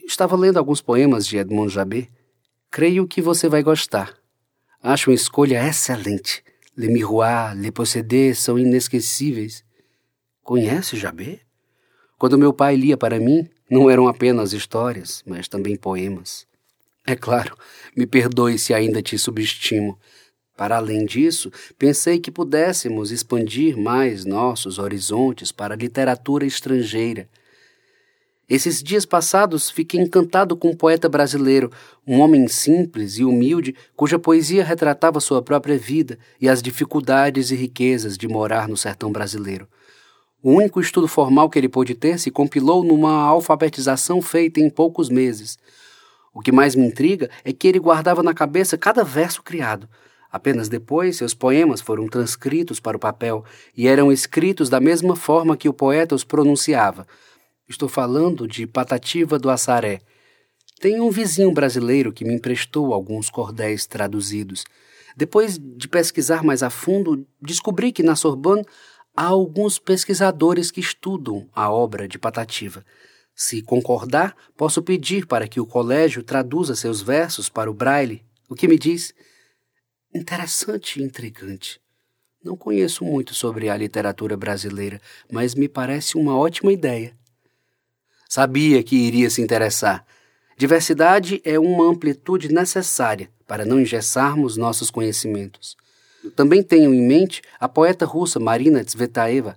Estava 0.06 0.36
lendo 0.36 0.56
alguns 0.56 0.80
poemas 0.80 1.26
de 1.26 1.36
Edmond 1.36 1.74
Jabé. 1.74 2.08
Creio 2.70 3.08
que 3.08 3.20
você 3.20 3.48
vai 3.48 3.60
gostar. 3.60 4.14
Acho 4.80 5.10
uma 5.10 5.16
escolha 5.16 5.66
excelente. 5.66 6.44
Le 6.76 6.88
Miroir, 6.88 7.56
Le 7.56 7.72
Possédé 7.72 8.32
são 8.32 8.56
inesquecíveis. 8.56 9.64
Conhece 10.44 10.96
Jabé? 10.96 11.40
Quando 12.16 12.38
meu 12.38 12.52
pai 12.52 12.76
lia 12.76 12.96
para 12.96 13.18
mim, 13.18 13.50
não 13.68 13.90
eram 13.90 14.06
apenas 14.06 14.52
histórias, 14.52 15.24
mas 15.26 15.48
também 15.48 15.74
poemas. 15.74 16.46
É 17.04 17.16
claro, 17.16 17.56
me 17.96 18.06
perdoe 18.06 18.58
se 18.58 18.72
ainda 18.72 19.02
te 19.02 19.18
subestimo. 19.18 19.98
Para 20.56 20.76
além 20.76 21.04
disso, 21.04 21.50
pensei 21.76 22.20
que 22.20 22.30
pudéssemos 22.30 23.10
expandir 23.10 23.76
mais 23.76 24.24
nossos 24.24 24.78
horizontes 24.78 25.50
para 25.50 25.74
a 25.74 25.76
literatura 25.76 26.46
estrangeira 26.46 27.28
esses 28.48 28.80
dias 28.80 29.04
passados 29.04 29.68
fiquei 29.68 30.00
encantado 30.00 30.56
com 30.56 30.70
um 30.70 30.76
poeta 30.76 31.08
brasileiro, 31.08 31.70
um 32.06 32.20
homem 32.20 32.46
simples 32.46 33.18
e 33.18 33.24
humilde, 33.24 33.74
cuja 33.96 34.20
poesia 34.20 34.62
retratava 34.62 35.18
sua 35.18 35.42
própria 35.42 35.76
vida 35.76 36.16
e 36.40 36.48
as 36.48 36.62
dificuldades 36.62 37.50
e 37.50 37.56
riquezas 37.56 38.16
de 38.16 38.28
morar 38.28 38.68
no 38.68 38.76
sertão 38.76 39.10
brasileiro. 39.10 39.66
O 40.40 40.52
único 40.52 40.80
estudo 40.80 41.08
formal 41.08 41.50
que 41.50 41.58
ele 41.58 41.68
pôde 41.68 41.92
ter 41.92 42.20
se 42.20 42.30
compilou 42.30 42.84
numa 42.84 43.20
alfabetização 43.22 44.22
feita 44.22 44.60
em 44.60 44.70
poucos 44.70 45.08
meses. 45.08 45.58
O 46.32 46.40
que 46.40 46.52
mais 46.52 46.76
me 46.76 46.86
intriga 46.86 47.28
é 47.44 47.52
que 47.52 47.66
ele 47.66 47.80
guardava 47.80 48.22
na 48.22 48.32
cabeça 48.32 48.78
cada 48.78 49.02
verso 49.02 49.42
criado. 49.42 49.88
Apenas 50.30 50.68
depois, 50.68 51.16
seus 51.16 51.34
poemas 51.34 51.80
foram 51.80 52.06
transcritos 52.06 52.78
para 52.78 52.96
o 52.96 53.00
papel 53.00 53.44
e 53.76 53.88
eram 53.88 54.12
escritos 54.12 54.68
da 54.68 54.78
mesma 54.78 55.16
forma 55.16 55.56
que 55.56 55.68
o 55.68 55.72
poeta 55.72 56.14
os 56.14 56.22
pronunciava. 56.22 57.08
Estou 57.68 57.88
falando 57.88 58.46
de 58.46 58.64
Patativa 58.64 59.38
do 59.38 59.50
Assaré. 59.50 60.00
Tenho 60.80 61.04
um 61.04 61.10
vizinho 61.10 61.50
brasileiro 61.50 62.12
que 62.12 62.24
me 62.24 62.34
emprestou 62.34 62.94
alguns 62.94 63.28
cordéis 63.28 63.86
traduzidos. 63.86 64.64
Depois 65.16 65.58
de 65.58 65.88
pesquisar 65.88 66.44
mais 66.44 66.62
a 66.62 66.70
fundo, 66.70 67.26
descobri 67.42 67.90
que 67.90 68.04
na 68.04 68.14
Sorbonne 68.14 68.64
há 69.16 69.24
alguns 69.24 69.78
pesquisadores 69.78 70.70
que 70.70 70.78
estudam 70.78 71.48
a 71.52 71.68
obra 71.70 72.06
de 72.06 72.18
Patativa. 72.18 72.84
Se 73.34 73.62
concordar, 73.62 74.36
posso 74.56 74.80
pedir 74.80 75.26
para 75.26 75.48
que 75.48 75.58
o 75.58 75.66
colégio 75.66 76.22
traduza 76.22 76.76
seus 76.76 77.02
versos 77.02 77.48
para 77.48 77.70
o 77.70 77.74
braille. 77.74 78.22
O 78.48 78.54
que 78.54 78.68
me 78.68 78.78
diz? 78.78 79.12
Interessante 80.14 81.00
e 81.00 81.02
intrigante. 81.02 81.80
Não 82.44 82.56
conheço 82.56 83.04
muito 83.04 83.34
sobre 83.34 83.68
a 83.68 83.76
literatura 83.76 84.36
brasileira, 84.36 85.00
mas 85.32 85.54
me 85.54 85.68
parece 85.68 86.16
uma 86.16 86.36
ótima 86.36 86.72
ideia. 86.72 87.16
Sabia 88.28 88.82
que 88.82 88.96
iria 88.96 89.30
se 89.30 89.40
interessar. 89.40 90.04
Diversidade 90.56 91.40
é 91.44 91.58
uma 91.58 91.84
amplitude 91.84 92.52
necessária 92.52 93.30
para 93.46 93.64
não 93.64 93.80
engessarmos 93.80 94.56
nossos 94.56 94.90
conhecimentos. 94.90 95.76
Também 96.34 96.62
tenho 96.62 96.92
em 96.92 97.06
mente 97.06 97.42
a 97.60 97.68
poeta 97.68 98.04
russa 98.04 98.40
Marina 98.40 98.84
Tsvetaeva, 98.84 99.56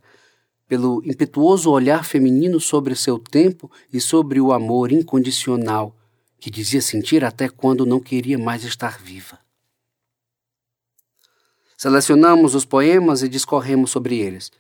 pelo 0.67 1.01
impetuoso 1.03 1.71
olhar 1.71 2.05
feminino 2.05 2.60
sobre 2.60 2.95
seu 2.95 3.17
tempo 3.17 3.71
e 3.91 3.99
sobre 3.99 4.39
o 4.39 4.53
amor 4.53 4.91
incondicional 4.91 5.95
que 6.39 6.51
dizia 6.51 6.82
sentir 6.82 7.25
até 7.25 7.49
quando 7.49 7.86
não 7.86 7.99
queria 7.99 8.38
mais 8.38 8.63
estar 8.63 8.99
viva. 8.99 9.39
Selecionamos 11.77 12.55
os 12.55 12.65
poemas 12.65 13.23
e 13.23 13.29
discorremos 13.29 13.89
sobre 13.89 14.19
eles. 14.19 14.51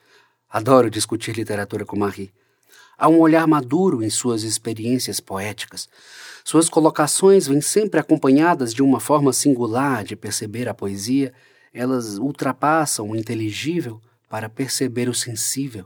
Adoro 0.49 0.89
discutir 0.89 1.35
literatura 1.35 1.85
com 1.85 1.97
Marie. 1.97 2.31
Há 2.99 3.07
um 3.07 3.19
olhar 3.19 3.47
maduro 3.47 4.03
em 4.03 4.09
suas 4.09 4.43
experiências 4.43 5.21
poéticas. 5.21 5.87
Suas 6.43 6.67
colocações 6.67 7.47
vêm 7.47 7.61
sempre 7.61 7.97
acompanhadas 7.97 8.73
de 8.73 8.83
uma 8.83 8.99
forma 8.99 9.31
singular 9.31 10.03
de 10.03 10.17
perceber 10.17 10.67
a 10.67 10.73
poesia. 10.73 11.33
Elas 11.73 12.17
ultrapassam 12.17 13.11
o 13.11 13.15
inteligível 13.15 14.01
para 14.27 14.49
perceber 14.49 15.07
o 15.07 15.13
sensível. 15.13 15.85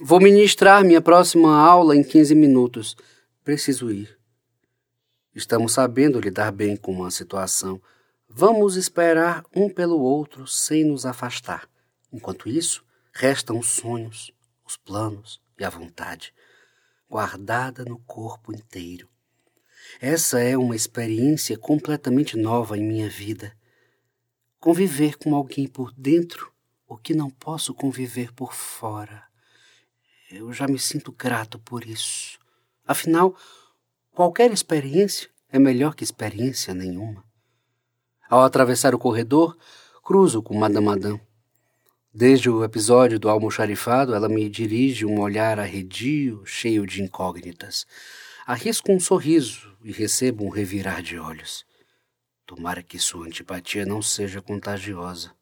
Vou 0.00 0.20
ministrar 0.20 0.84
minha 0.84 1.00
próxima 1.00 1.56
aula 1.56 1.94
em 1.94 2.02
15 2.02 2.34
minutos. 2.34 2.96
Preciso 3.44 3.88
ir. 3.88 4.18
Estamos 5.32 5.72
sabendo 5.72 6.18
lidar 6.18 6.50
bem 6.50 6.76
com 6.76 7.04
a 7.04 7.12
situação. 7.12 7.80
Vamos 8.28 8.74
esperar 8.74 9.44
um 9.54 9.68
pelo 9.68 10.00
outro 10.00 10.48
sem 10.48 10.84
nos 10.84 11.06
afastar. 11.06 11.68
Enquanto 12.12 12.48
isso, 12.48 12.84
restam 13.12 13.56
os 13.60 13.70
sonhos, 13.70 14.32
os 14.66 14.76
planos, 14.76 15.40
e 15.62 15.64
a 15.64 15.70
vontade, 15.70 16.34
guardada 17.08 17.84
no 17.84 17.98
corpo 18.00 18.52
inteiro. 18.52 19.08
Essa 20.00 20.40
é 20.40 20.56
uma 20.56 20.76
experiência 20.76 21.56
completamente 21.56 22.36
nova 22.36 22.76
em 22.76 22.84
minha 22.84 23.08
vida. 23.08 23.56
Conviver 24.58 25.16
com 25.16 25.34
alguém 25.34 25.66
por 25.66 25.92
dentro, 25.92 26.52
o 26.86 26.96
que 26.96 27.14
não 27.14 27.30
posso 27.30 27.72
conviver 27.72 28.32
por 28.32 28.52
fora. 28.52 29.24
Eu 30.30 30.52
já 30.52 30.66
me 30.66 30.78
sinto 30.78 31.12
grato 31.12 31.58
por 31.58 31.86
isso. 31.86 32.38
Afinal, 32.86 33.36
qualquer 34.12 34.50
experiência 34.52 35.30
é 35.48 35.58
melhor 35.58 35.94
que 35.94 36.04
experiência 36.04 36.74
nenhuma. 36.74 37.24
Ao 38.28 38.42
atravessar 38.42 38.94
o 38.94 38.98
corredor, 38.98 39.56
cruzo 40.02 40.42
com 40.42 40.58
Madame 40.58 40.86
Madame. 40.86 41.20
Desde 42.14 42.50
o 42.50 42.62
episódio 42.62 43.18
do 43.18 43.30
almoxarifado, 43.30 44.14
ela 44.14 44.28
me 44.28 44.46
dirige 44.46 45.06
um 45.06 45.18
olhar 45.18 45.58
arredio, 45.58 46.44
cheio 46.44 46.86
de 46.86 47.02
incógnitas. 47.02 47.86
Arrisco 48.46 48.92
um 48.92 49.00
sorriso 49.00 49.74
e 49.82 49.90
recebo 49.92 50.44
um 50.44 50.50
revirar 50.50 51.00
de 51.02 51.18
olhos. 51.18 51.64
Tomara 52.44 52.82
que 52.82 52.98
sua 52.98 53.24
antipatia 53.24 53.86
não 53.86 54.02
seja 54.02 54.42
contagiosa. 54.42 55.34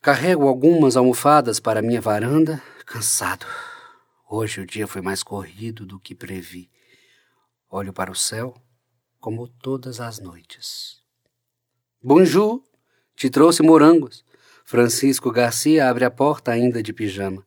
Carrego 0.00 0.48
algumas 0.48 0.96
almofadas 0.96 1.60
para 1.60 1.82
minha 1.82 2.00
varanda, 2.00 2.62
cansado. 2.86 3.44
Hoje 4.30 4.62
o 4.62 4.66
dia 4.66 4.86
foi 4.86 5.02
mais 5.02 5.22
corrido 5.22 5.84
do 5.84 6.00
que 6.00 6.14
previ. 6.14 6.70
Olho 7.68 7.92
para 7.92 8.10
o 8.10 8.16
céu, 8.16 8.54
como 9.20 9.46
todas 9.46 10.00
as 10.00 10.18
noites. 10.20 11.02
Bonjour! 12.02 12.75
Te 13.16 13.30
trouxe 13.30 13.62
morangos. 13.62 14.22
Francisco 14.62 15.30
Garcia 15.30 15.88
abre 15.88 16.04
a 16.04 16.10
porta 16.10 16.50
ainda 16.50 16.82
de 16.82 16.92
pijama. 16.92 17.42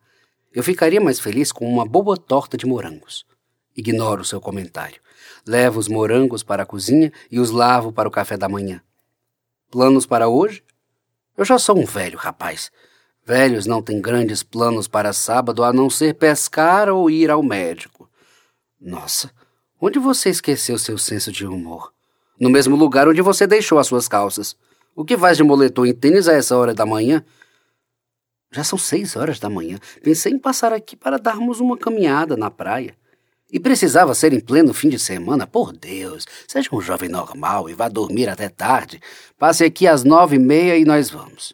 Eu 0.52 0.64
ficaria 0.64 1.00
mais 1.00 1.20
feliz 1.20 1.52
com 1.52 1.72
uma 1.72 1.86
boa 1.86 2.18
torta 2.18 2.58
de 2.58 2.66
morangos. 2.66 3.24
Ignoro 3.78 4.26
seu 4.26 4.42
comentário. 4.42 5.00
Levo 5.46 5.80
os 5.80 5.88
morangos 5.88 6.42
para 6.42 6.64
a 6.64 6.66
cozinha 6.66 7.12
e 7.30 7.40
os 7.40 7.52
lavo 7.52 7.94
para 7.94 8.08
o 8.08 8.12
café 8.12 8.36
da 8.36 8.50
manhã. 8.50 8.82
Planos 9.70 10.08
para 10.08 10.28
hoje? 10.28 10.64
Eu 11.38 11.46
já 11.46 11.60
sou 11.60 11.78
um 11.78 11.86
velho 11.86 12.18
rapaz. 12.18 12.72
Velhos 13.24 13.68
não 13.68 13.80
têm 13.80 14.02
grandes 14.02 14.42
planos 14.42 14.88
para 14.88 15.14
sábado 15.14 15.64
a 15.64 15.72
não 15.72 15.88
ser 15.88 16.16
pescar 16.16 16.90
ou 16.90 17.12
ir 17.12 17.30
ao 17.30 17.44
médico. 17.44 18.10
Nossa, 18.82 19.32
onde 19.80 20.00
você 20.00 20.32
esqueceu 20.32 20.80
seu 20.80 20.98
senso 20.98 21.32
de 21.32 21.46
humor? 21.46 21.94
No 22.40 22.50
mesmo 22.50 22.76
lugar 22.76 23.08
onde 23.08 23.22
você 23.22 23.46
deixou 23.46 23.78
as 23.78 23.86
suas 23.86 24.08
calças. 24.08 24.58
O 25.00 25.06
que 25.06 25.18
faz 25.18 25.38
de 25.38 25.44
moletom 25.44 25.86
e 25.86 25.94
tênis 25.94 26.28
a 26.28 26.34
essa 26.34 26.58
hora 26.58 26.74
da 26.74 26.86
manhã? 26.86 27.24
Já 28.52 28.66
são 28.66 28.78
seis 28.78 29.16
horas 29.16 29.40
da 29.40 29.50
manhã. 29.50 29.80
Pensei 30.04 30.34
em 30.34 30.38
passar 30.38 30.74
aqui 30.74 30.94
para 30.94 31.18
darmos 31.18 31.62
uma 31.62 31.78
caminhada 31.78 32.36
na 32.36 32.52
praia. 32.52 32.98
E 33.50 33.62
precisava 33.62 34.14
ser 34.14 34.34
em 34.34 34.42
pleno 34.42 34.74
fim 34.74 34.90
de 34.90 35.00
semana. 35.00 35.48
Por 35.48 35.72
Deus, 35.72 36.26
seja 36.46 36.68
um 36.74 36.82
jovem 36.82 37.08
normal 37.08 37.70
e 37.70 37.74
vá 37.74 37.88
dormir 37.88 38.28
até 38.28 38.50
tarde. 38.50 39.00
Passe 39.38 39.64
aqui 39.64 39.88
às 39.88 40.04
nove 40.04 40.36
e 40.36 40.40
meia 40.40 40.78
e 40.78 40.84
nós 40.84 41.10
vamos. 41.10 41.54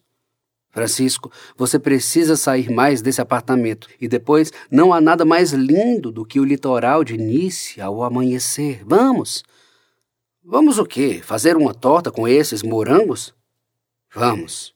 Francisco, 0.72 1.32
você 1.56 1.78
precisa 1.78 2.36
sair 2.36 2.72
mais 2.72 3.00
desse 3.00 3.22
apartamento. 3.22 3.88
E 4.02 4.08
depois, 4.08 4.52
não 4.72 4.92
há 4.92 5.00
nada 5.00 5.24
mais 5.24 5.54
lindo 5.54 6.12
do 6.12 6.26
que 6.26 6.40
o 6.40 6.44
litoral 6.44 7.04
de 7.04 7.16
Nice 7.16 7.80
ao 7.80 8.04
amanhecer. 8.04 8.82
Vamos! 8.84 9.44
Vamos 10.44 10.80
o 10.80 10.86
quê? 10.86 11.22
Fazer 11.24 11.56
uma 11.56 11.76
torta 11.76 12.10
com 12.10 12.28
esses 12.28 12.64
morangos? 12.64 13.35
Vamos. 14.16 14.74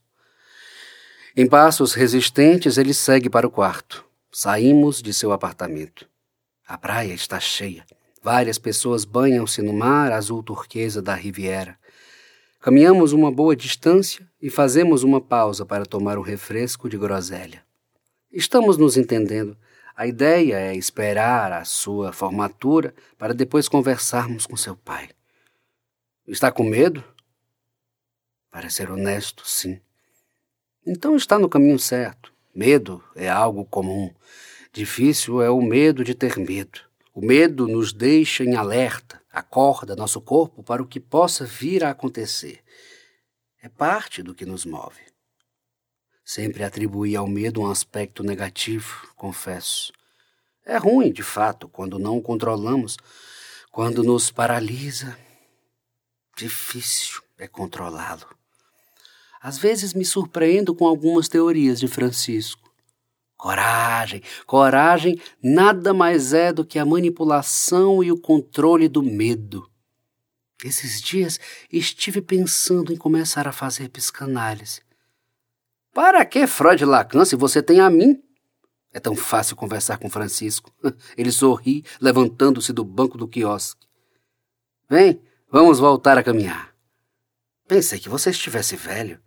Em 1.34 1.48
passos 1.48 1.94
resistentes, 1.94 2.78
ele 2.78 2.94
segue 2.94 3.30
para 3.30 3.48
o 3.48 3.50
quarto. 3.50 4.04
Saímos 4.30 5.02
de 5.02 5.14
seu 5.14 5.32
apartamento. 5.32 6.06
A 6.68 6.78
praia 6.78 7.14
está 7.14 7.40
cheia. 7.40 7.86
Várias 8.22 8.58
pessoas 8.58 9.06
banham-se 9.06 9.62
no 9.62 9.72
mar 9.72 10.12
azul 10.12 10.44
turquesa 10.44 11.02
da 11.02 11.16
Riviera. 11.16 11.80
Caminhamos 12.60 13.14
uma 13.14 13.32
boa 13.32 13.56
distância 13.56 14.30
e 14.42 14.50
fazemos 14.50 15.04
uma 15.04 15.22
pausa 15.22 15.66
para 15.66 15.86
tomar 15.86 16.18
um 16.18 16.22
refresco 16.22 16.90
de 16.90 16.98
groselha. 16.98 17.64
Estamos 18.30 18.78
nos 18.78 18.98
entendendo. 18.98 19.58
A 19.96 20.06
ideia 20.06 20.60
é 20.60 20.76
esperar 20.76 21.54
a 21.54 21.64
sua 21.64 22.12
formatura 22.12 22.94
para 23.18 23.34
depois 23.34 23.70
conversarmos 23.70 24.46
com 24.46 24.58
seu 24.58 24.76
pai. 24.76 25.08
Está 26.28 26.52
com 26.52 26.66
medo? 26.66 27.02
Para 28.52 28.70
ser 28.70 28.90
honesto, 28.90 29.48
sim. 29.48 29.80
Então 30.86 31.16
está 31.16 31.38
no 31.38 31.50
caminho 31.50 31.78
certo. 31.78 32.34
Medo 32.54 33.04
é 33.16 33.30
algo 33.30 33.64
comum. 33.66 34.14
Difícil 34.74 35.42
é 35.42 35.50
o 35.50 35.62
medo 35.62 36.04
de 36.04 36.14
ter 36.16 36.38
medo. 36.38 36.82
O 37.14 37.22
medo 37.26 37.68
nos 37.68 37.92
deixa 37.92 38.44
em 38.44 38.56
alerta, 38.56 39.22
acorda 39.32 39.96
nosso 39.96 40.22
corpo 40.22 40.64
para 40.64 40.82
o 40.82 40.88
que 40.88 41.00
possa 41.00 41.46
vir 41.46 41.84
a 41.84 41.90
acontecer. 41.90 42.64
É 43.62 43.68
parte 43.68 44.24
do 44.24 44.34
que 44.34 44.46
nos 44.46 44.66
move. 44.66 45.02
Sempre 46.24 46.64
atribuí 46.64 47.16
ao 47.16 47.28
medo 47.28 47.62
um 47.62 47.70
aspecto 47.70 48.24
negativo, 48.24 49.12
confesso. 49.16 49.92
É 50.66 50.78
ruim, 50.78 51.12
de 51.12 51.24
fato, 51.24 51.68
quando 51.68 51.98
não 52.00 52.18
o 52.18 52.22
controlamos, 52.22 52.98
quando 53.72 54.04
nos 54.04 54.32
paralisa. 54.32 55.18
Difícil 56.38 57.22
é 57.38 57.48
controlá-lo. 57.48 58.39
Às 59.42 59.58
vezes 59.58 59.94
me 59.94 60.04
surpreendo 60.04 60.76
com 60.76 60.86
algumas 60.86 61.28
teorias 61.28 61.80
de 61.80 61.88
Francisco. 61.88 62.70
Coragem, 63.38 64.22
coragem 64.46 65.18
nada 65.42 65.94
mais 65.94 66.34
é 66.34 66.52
do 66.52 66.66
que 66.66 66.78
a 66.78 66.86
manipulação 66.86 68.04
e 68.04 68.12
o 68.12 68.20
controle 68.20 68.90
do 68.90 69.02
medo. 69.02 69.70
Esses 70.62 71.02
dias 71.02 71.40
estive 71.72 72.22
pensando 72.22 72.92
em 72.92 72.98
começar 72.98 73.48
a 73.48 73.54
fazer 73.54 73.88
psicanálise. 73.88 74.82
Para 75.94 76.26
que 76.26 76.46
Freud 76.46 76.84
Lacan 76.84 77.24
se 77.24 77.38
você 77.38 77.64
tem 77.64 77.80
a 77.80 77.90
mim? 77.90 78.22
É 78.92 79.00
tão 79.00 79.16
fácil 79.16 79.56
conversar 79.56 79.98
com 80.00 80.10
Francisco. 80.10 80.70
Ele 81.18 81.32
sorri, 81.32 81.86
levantando-se 82.02 82.74
do 82.74 82.84
banco 82.84 83.18
do 83.18 83.28
quiosque. 83.28 83.88
Vem, 84.90 85.22
vamos 85.50 85.80
voltar 85.80 86.18
a 86.18 86.24
caminhar. 86.24 86.76
Pensei 87.68 88.00
que 88.00 88.10
você 88.10 88.32
estivesse 88.32 88.76
velho. 88.76 89.22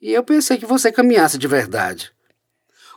E 0.00 0.12
eu 0.12 0.22
pensei 0.22 0.58
que 0.58 0.66
você 0.66 0.92
caminhasse 0.92 1.38
de 1.38 1.48
verdade. 1.48 2.12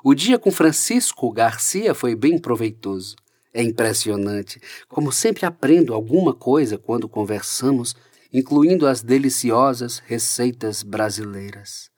O 0.04 0.14
dia 0.14 0.38
com 0.38 0.52
Francisco 0.52 1.32
Garcia 1.32 1.94
foi 1.94 2.16
bem 2.16 2.38
proveitoso. 2.38 3.16
É 3.54 3.64
impressionante. 3.64 4.62
Como 4.88 5.12
sempre 5.12 5.46
aprendo 5.46 5.94
alguma 5.94 6.34
coisa 6.34 6.78
quando 6.78 7.10
conversamos, 7.10 7.96
incluindo 8.32 8.86
as 8.86 9.02
deliciosas 9.02 10.00
receitas 10.00 10.84
brasileiras. 10.84 11.90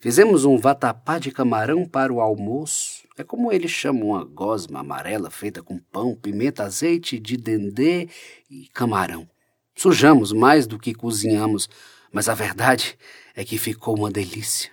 Fizemos 0.00 0.44
um 0.44 0.58
vatapá 0.58 1.18
de 1.18 1.30
camarão 1.30 1.86
para 1.86 2.12
o 2.12 2.20
almoço. 2.20 3.04
É 3.16 3.24
como 3.24 3.52
eles 3.52 3.70
chamam 3.70 4.08
uma 4.08 4.24
gosma 4.24 4.80
amarela 4.80 5.30
feita 5.30 5.62
com 5.62 5.78
pão, 5.78 6.14
pimenta, 6.14 6.64
azeite 6.64 7.18
de 7.18 7.36
dendê 7.36 8.08
e 8.50 8.68
camarão. 8.74 9.26
Sujamos 9.74 10.32
mais 10.32 10.66
do 10.66 10.78
que 10.78 10.92
cozinhamos, 10.92 11.68
mas 12.14 12.28
a 12.28 12.34
verdade 12.34 12.96
é 13.34 13.44
que 13.44 13.58
ficou 13.58 13.98
uma 13.98 14.08
delícia. 14.08 14.70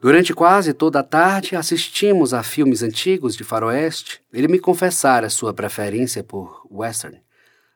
Durante 0.00 0.34
quase 0.34 0.74
toda 0.74 0.98
a 0.98 1.04
tarde 1.04 1.54
assistimos 1.54 2.34
a 2.34 2.42
filmes 2.42 2.82
antigos 2.82 3.36
de 3.36 3.44
faroeste. 3.44 4.20
Ele 4.32 4.48
me 4.48 4.58
confessara 4.58 5.30
sua 5.30 5.54
preferência 5.54 6.24
por 6.24 6.66
western. 6.68 7.20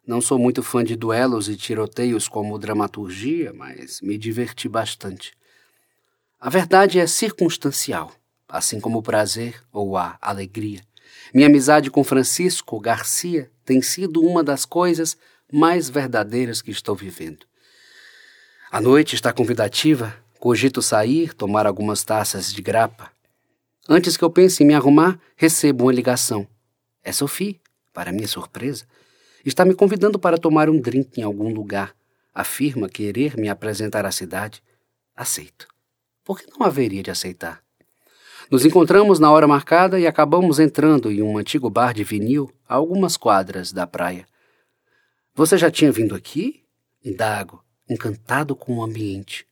Não 0.04 0.20
sou 0.20 0.37
muito 0.37 0.64
fã 0.64 0.82
de 0.82 0.96
duelos 0.96 1.48
e 1.48 1.56
tiroteios 1.56 2.26
como 2.26 2.58
dramaturgia, 2.58 3.52
mas 3.52 4.00
me 4.00 4.18
diverti 4.18 4.68
bastante. 4.68 5.32
A 6.40 6.50
verdade 6.50 6.98
é 6.98 7.06
circunstancial, 7.06 8.11
assim 8.48 8.80
como 8.80 8.98
o 8.98 9.02
prazer 9.02 9.62
ou 9.72 9.96
a 9.96 10.18
alegria. 10.20 10.80
Minha 11.32 11.46
amizade 11.46 11.88
com 11.88 12.02
Francisco 12.02 12.80
Garcia 12.80 13.48
tem 13.64 13.80
sido 13.80 14.20
uma 14.22 14.42
das 14.42 14.64
coisas 14.64 15.16
mais 15.52 15.88
verdadeiras 15.90 16.62
que 16.62 16.70
estou 16.70 16.96
vivendo. 16.96 17.46
A 18.70 18.80
noite 18.80 19.14
está 19.14 19.32
convidativa 19.32 20.22
Cogito 20.42 20.82
sair, 20.82 21.32
tomar 21.34 21.68
algumas 21.68 22.02
taças 22.02 22.52
de 22.52 22.60
grapa. 22.60 23.12
Antes 23.88 24.16
que 24.16 24.24
eu 24.24 24.28
pense 24.28 24.60
em 24.60 24.66
me 24.66 24.74
arrumar, 24.74 25.16
recebo 25.36 25.84
uma 25.84 25.92
ligação. 25.92 26.48
É 27.00 27.12
Sophie, 27.12 27.60
para 27.92 28.10
minha 28.10 28.26
surpresa. 28.26 28.84
Está 29.46 29.64
me 29.64 29.72
convidando 29.72 30.18
para 30.18 30.36
tomar 30.36 30.68
um 30.68 30.80
drink 30.80 31.20
em 31.20 31.22
algum 31.22 31.54
lugar. 31.54 31.94
Afirma 32.34 32.88
querer 32.88 33.36
me 33.36 33.48
apresentar 33.48 34.04
à 34.04 34.10
cidade. 34.10 34.60
Aceito. 35.14 35.68
Por 36.24 36.40
que 36.40 36.50
não 36.50 36.66
haveria 36.66 37.04
de 37.04 37.10
aceitar? 37.12 37.62
Nos 38.50 38.66
encontramos 38.66 39.20
na 39.20 39.30
hora 39.30 39.46
marcada 39.46 40.00
e 40.00 40.08
acabamos 40.08 40.58
entrando 40.58 41.08
em 41.08 41.22
um 41.22 41.38
antigo 41.38 41.70
bar 41.70 41.94
de 41.94 42.02
vinil 42.02 42.50
a 42.68 42.74
algumas 42.74 43.16
quadras 43.16 43.70
da 43.70 43.86
praia. 43.86 44.26
Você 45.34 45.56
já 45.56 45.70
tinha 45.70 45.90
vindo 45.90 46.14
aqui? 46.14 46.62
Indago, 47.02 47.64
encantado 47.88 48.54
com 48.54 48.76
o 48.76 48.82
ambiente. 48.82 49.46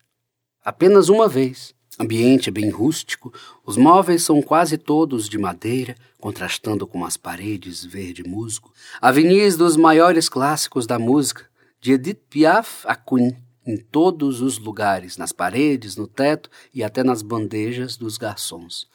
Apenas 0.63 1.09
uma 1.09 1.27
vez. 1.27 1.75
Ambiente 1.99 2.51
bem 2.51 2.71
rústico, 2.71 3.33
os 3.65 3.77
móveis 3.77 4.23
são 4.23 4.41
quase 4.43 4.79
todos 4.79 5.29
de 5.29 5.39
madeira, 5.39 5.95
contrastando 6.19 6.87
com 6.87 7.05
as 7.05 7.17
paredes 7.17 7.85
verde 7.85 8.23
musgo. 8.23 8.73
Avenidas 9.01 9.57
dos 9.57 9.77
maiores 9.77 10.29
clássicos 10.29 10.87
da 10.87 10.99
música, 10.99 11.47
de 11.81 11.93
Edith 11.93 12.21
Piaf 12.29 12.87
a 12.87 12.95
Queen, 12.95 13.37
em 13.67 13.77
todos 13.79 14.43
os 14.43 14.59
lugares, 14.59 15.17
nas 15.17 15.33
paredes, 15.33 15.97
no 15.97 16.07
teto 16.07 16.51
e 16.75 16.85
até 16.85 17.03
nas 17.03 17.23
bandejas 17.23 17.97
dos 17.97 18.19
garçons. 18.19 18.87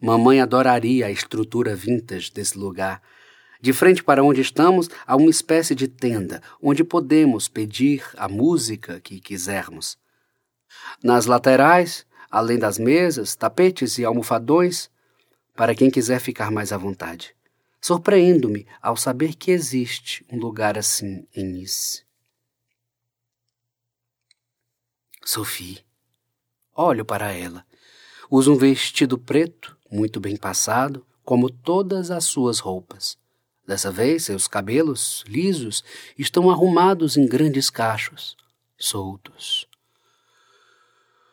Mamãe 0.00 0.40
adoraria 0.40 1.06
a 1.06 1.10
estrutura 1.10 1.74
vintage 1.74 2.30
desse 2.32 2.56
lugar. 2.58 3.02
De 3.62 3.72
frente 3.72 4.02
para 4.02 4.24
onde 4.24 4.40
estamos, 4.40 4.88
há 5.06 5.14
uma 5.14 5.30
espécie 5.30 5.72
de 5.72 5.86
tenda, 5.86 6.42
onde 6.60 6.82
podemos 6.82 7.46
pedir 7.46 8.04
a 8.16 8.28
música 8.28 9.00
que 9.00 9.20
quisermos. 9.20 9.96
Nas 11.00 11.26
laterais, 11.26 12.04
além 12.28 12.58
das 12.58 12.76
mesas, 12.76 13.36
tapetes 13.36 13.98
e 13.98 14.04
almofadões, 14.04 14.90
para 15.54 15.76
quem 15.76 15.92
quiser 15.92 16.18
ficar 16.18 16.50
mais 16.50 16.72
à 16.72 16.76
vontade. 16.76 17.36
Surpreendo-me 17.80 18.66
ao 18.80 18.96
saber 18.96 19.36
que 19.36 19.52
existe 19.52 20.26
um 20.28 20.38
lugar 20.38 20.76
assim 20.76 21.24
em 21.32 21.44
Nice. 21.44 22.04
Sophie. 25.24 25.84
Olho 26.74 27.04
para 27.04 27.30
ela. 27.30 27.64
Usa 28.28 28.50
um 28.50 28.56
vestido 28.56 29.16
preto, 29.16 29.78
muito 29.88 30.18
bem 30.18 30.36
passado, 30.36 31.06
como 31.22 31.48
todas 31.48 32.10
as 32.10 32.24
suas 32.24 32.58
roupas. 32.58 33.21
Dessa 33.72 33.90
vez, 33.90 34.24
seus 34.24 34.46
cabelos, 34.46 35.24
lisos, 35.26 35.82
estão 36.18 36.50
arrumados 36.50 37.16
em 37.16 37.26
grandes 37.26 37.70
cachos, 37.70 38.36
soltos. 38.76 39.66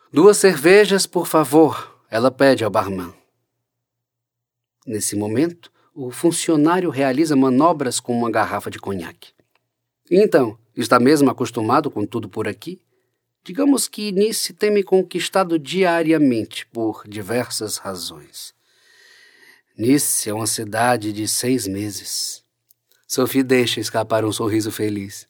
Duas 0.10 0.38
cervejas, 0.38 1.06
por 1.06 1.28
favor, 1.28 2.02
ela 2.10 2.32
pede 2.32 2.63
ao 2.63 2.71
barman. 2.71 3.13
Nesse 4.88 5.17
momento, 5.17 5.69
o 5.93 6.12
funcionário 6.12 6.89
realiza 6.89 7.36
manobras 7.36 7.99
com 7.99 8.17
uma 8.17 8.32
garrafa 8.32 8.71
de 8.71 8.80
conhaque. 8.80 9.34
Então, 10.10 10.58
está 10.73 10.97
mesmo 10.97 11.30
acostumado 11.30 11.91
com 11.91 12.06
tudo 12.06 12.30
por 12.30 12.47
aqui? 12.47 12.82
Digamos 13.43 13.86
que 13.86 14.13
Nice 14.13 14.54
tem 14.54 14.71
me 14.71 14.82
conquistado 14.82 15.60
diariamente 15.60 16.65
por 16.67 17.04
diversas 17.06 17.75
razões. 17.75 18.58
Nice 19.80 20.30
é 20.30 20.34
uma 20.34 20.46
cidade 20.46 21.13
de 21.13 21.26
seis 21.26 21.65
meses. 21.65 22.44
Sophie 23.08 23.42
deixa 23.42 23.80
escapar 23.80 24.26
um 24.26 24.32
sorriso 24.34 24.74
feliz. 24.74 25.26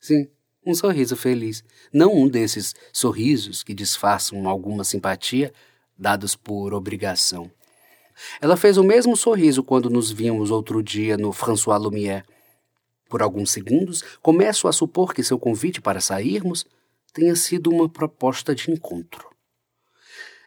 Sim, 0.00 0.28
Um 0.66 0.74
sorriso 0.74 1.14
feliz, 1.14 1.62
não 1.92 2.12
um 2.12 2.28
desses 2.28 2.74
sorrisos 2.92 3.62
que 3.62 3.72
disfarçam 3.72 4.48
alguma 4.48 4.82
simpatia 4.82 5.52
dados 5.96 6.34
por 6.34 6.74
obrigação. 6.74 7.48
Ela 8.40 8.56
fez 8.56 8.76
o 8.76 8.82
mesmo 8.82 9.16
sorriso 9.16 9.62
quando 9.62 9.88
nos 9.88 10.10
vimos 10.10 10.50
outro 10.50 10.82
dia 10.82 11.16
no 11.16 11.32
François 11.32 11.80
Lumière. 11.80 12.24
Por 13.08 13.22
alguns 13.22 13.52
segundos, 13.52 14.02
começo 14.20 14.66
a 14.66 14.72
supor 14.72 15.14
que 15.14 15.22
seu 15.22 15.38
convite 15.38 15.80
para 15.80 16.00
sairmos 16.00 16.66
tenha 17.12 17.36
sido 17.36 17.70
uma 17.70 17.88
proposta 17.88 18.52
de 18.52 18.68
encontro. 18.68 19.31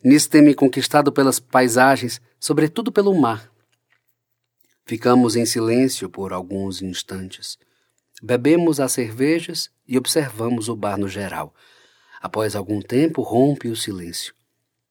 Nisso 0.05 0.29
tem 0.29 0.39
me 0.39 0.53
conquistado 0.53 1.11
pelas 1.11 1.39
paisagens, 1.39 2.21
sobretudo 2.39 2.91
pelo 2.91 3.11
mar. 3.19 3.51
Ficamos 4.85 5.35
em 5.35 5.47
silêncio 5.47 6.07
por 6.07 6.31
alguns 6.31 6.79
instantes. 6.79 7.57
Bebemos 8.21 8.79
as 8.79 8.91
cervejas 8.91 9.71
e 9.87 9.97
observamos 9.97 10.69
o 10.69 10.75
bar 10.75 10.95
no 10.95 11.07
geral. 11.07 11.55
Após 12.21 12.55
algum 12.55 12.83
tempo, 12.83 13.23
rompe 13.23 13.67
o 13.67 13.75
silêncio. 13.75 14.35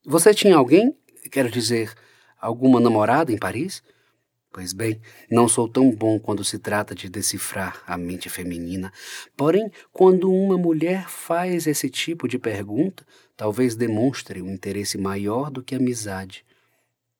Você 0.05 0.33
tinha 0.33 0.57
alguém? 0.57 0.93
Quero 1.31 1.49
dizer, 1.49 1.93
alguma 2.37 2.81
namorada 2.81 3.31
em 3.31 3.37
Paris? 3.37 3.81
Pois 4.55 4.71
bem, 4.71 5.01
não 5.29 5.49
sou 5.49 5.67
tão 5.67 5.91
bom 5.91 6.17
quando 6.17 6.41
se 6.41 6.57
trata 6.57 6.95
de 6.95 7.09
decifrar 7.09 7.83
a 7.85 7.97
mente 7.97 8.29
feminina. 8.29 8.89
Porém, 9.35 9.69
quando 9.91 10.31
uma 10.31 10.57
mulher 10.57 11.09
faz 11.09 11.67
esse 11.67 11.89
tipo 11.89 12.25
de 12.25 12.39
pergunta, 12.39 13.05
talvez 13.35 13.75
demonstre 13.75 14.41
um 14.41 14.49
interesse 14.49 14.97
maior 14.97 15.51
do 15.51 15.61
que 15.61 15.75
amizade. 15.75 16.45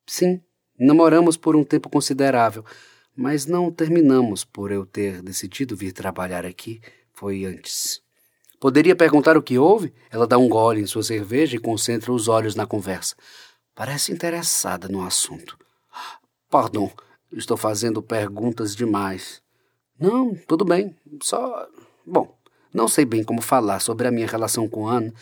Sim, 0.07 0.39
namoramos 0.79 1.35
por 1.35 1.57
um 1.57 1.63
tempo 1.65 1.89
considerável, 1.89 2.63
mas 3.13 3.45
não 3.45 3.69
terminamos 3.69 4.45
por 4.45 4.71
eu 4.71 4.85
ter 4.85 5.21
decidido 5.21 5.75
vir 5.75 5.91
trabalhar 5.91 6.45
aqui. 6.45 6.79
Foi 7.11 7.43
antes. 7.43 8.01
Poderia 8.61 8.95
perguntar 8.95 9.35
o 9.35 9.43
que 9.43 9.59
houve? 9.59 9.93
Ela 10.09 10.25
dá 10.25 10.37
um 10.37 10.47
gole 10.47 10.79
em 10.79 10.87
sua 10.87 11.03
cerveja 11.03 11.57
e 11.57 11.59
concentra 11.59 12.13
os 12.13 12.29
olhos 12.29 12.55
na 12.55 12.65
conversa. 12.65 13.13
Parece 13.75 14.13
interessada 14.13 14.87
no 14.87 15.05
assunto. 15.05 15.57
Pardon, 16.49 16.89
Estou 17.35 17.57
fazendo 17.57 18.01
perguntas 18.01 18.73
demais. 18.73 19.41
Não, 19.99 20.33
tudo 20.47 20.63
bem. 20.63 20.95
Só. 21.21 21.67
Bom, 22.05 22.33
não 22.73 22.87
sei 22.87 23.03
bem 23.03 23.23
como 23.23 23.41
falar 23.41 23.79
sobre 23.81 24.07
a 24.07 24.11
minha 24.11 24.25
relação 24.25 24.69
com 24.69 24.87
Anne. 24.87 25.13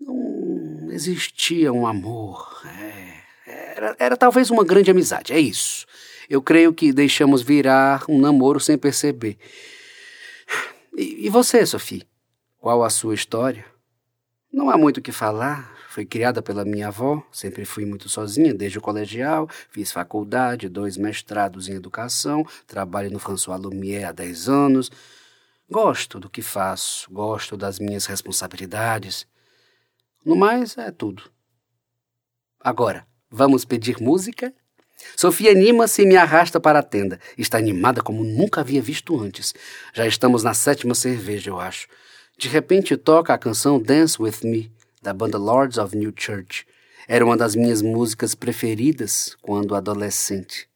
Não 0.00 0.88
existia 0.90 1.72
um 1.72 1.86
amor. 1.86 2.62
É, 2.66 3.74
era, 3.76 3.96
era 3.98 4.16
talvez 4.16 4.48
uma 4.48 4.64
grande 4.64 4.90
amizade, 4.90 5.32
é 5.32 5.40
isso. 5.40 5.86
Eu 6.30 6.40
creio 6.40 6.72
que 6.72 6.92
deixamos 6.92 7.42
virar 7.42 8.04
um 8.08 8.20
namoro 8.20 8.60
sem 8.60 8.78
perceber. 8.78 9.36
E, 10.96 11.26
e 11.26 11.28
você, 11.28 11.66
Sophie? 11.66 12.06
Qual 12.58 12.82
a 12.82 12.90
sua 12.90 13.14
história? 13.14 13.66
Não 14.52 14.70
há 14.70 14.78
muito 14.78 14.98
o 14.98 15.02
que 15.02 15.12
falar. 15.12 15.73
Fui 15.94 16.04
criada 16.04 16.42
pela 16.42 16.64
minha 16.64 16.88
avó, 16.88 17.22
sempre 17.30 17.64
fui 17.64 17.86
muito 17.86 18.08
sozinha 18.08 18.52
desde 18.52 18.76
o 18.78 18.80
colegial, 18.80 19.48
fiz 19.70 19.92
faculdade, 19.92 20.68
dois 20.68 20.96
mestrados 20.96 21.68
em 21.68 21.74
educação, 21.74 22.44
trabalho 22.66 23.12
no 23.12 23.20
François 23.20 23.60
Lumière 23.60 24.06
há 24.06 24.10
10 24.10 24.48
anos. 24.48 24.90
Gosto 25.70 26.18
do 26.18 26.28
que 26.28 26.42
faço, 26.42 27.08
gosto 27.12 27.56
das 27.56 27.78
minhas 27.78 28.06
responsabilidades. 28.06 29.24
No 30.26 30.34
mais, 30.34 30.76
é 30.76 30.90
tudo. 30.90 31.30
Agora, 32.58 33.06
vamos 33.30 33.64
pedir 33.64 34.00
música? 34.00 34.52
Sofia 35.16 35.52
anima-se 35.52 36.02
e 36.02 36.06
me 36.06 36.16
arrasta 36.16 36.58
para 36.58 36.80
a 36.80 36.82
tenda. 36.82 37.20
Está 37.38 37.58
animada 37.58 38.02
como 38.02 38.24
nunca 38.24 38.62
havia 38.62 38.82
visto 38.82 39.16
antes. 39.16 39.54
Já 39.92 40.08
estamos 40.08 40.42
na 40.42 40.54
sétima 40.54 40.92
cerveja, 40.92 41.50
eu 41.50 41.60
acho. 41.60 41.86
De 42.36 42.48
repente 42.48 42.96
toca 42.96 43.32
a 43.32 43.38
canção 43.38 43.80
Dance 43.80 44.20
With 44.20 44.40
Me 44.42 44.74
da 45.04 45.12
banda 45.12 45.36
Lords 45.36 45.76
of 45.76 45.94
New 45.94 46.14
Church. 46.16 46.66
Era 47.06 47.24
uma 47.24 47.36
das 47.36 47.54
minhas 47.54 47.82
músicas 47.82 48.34
preferidas 48.34 49.36
quando 49.42 49.74
adolescente. 49.74 50.66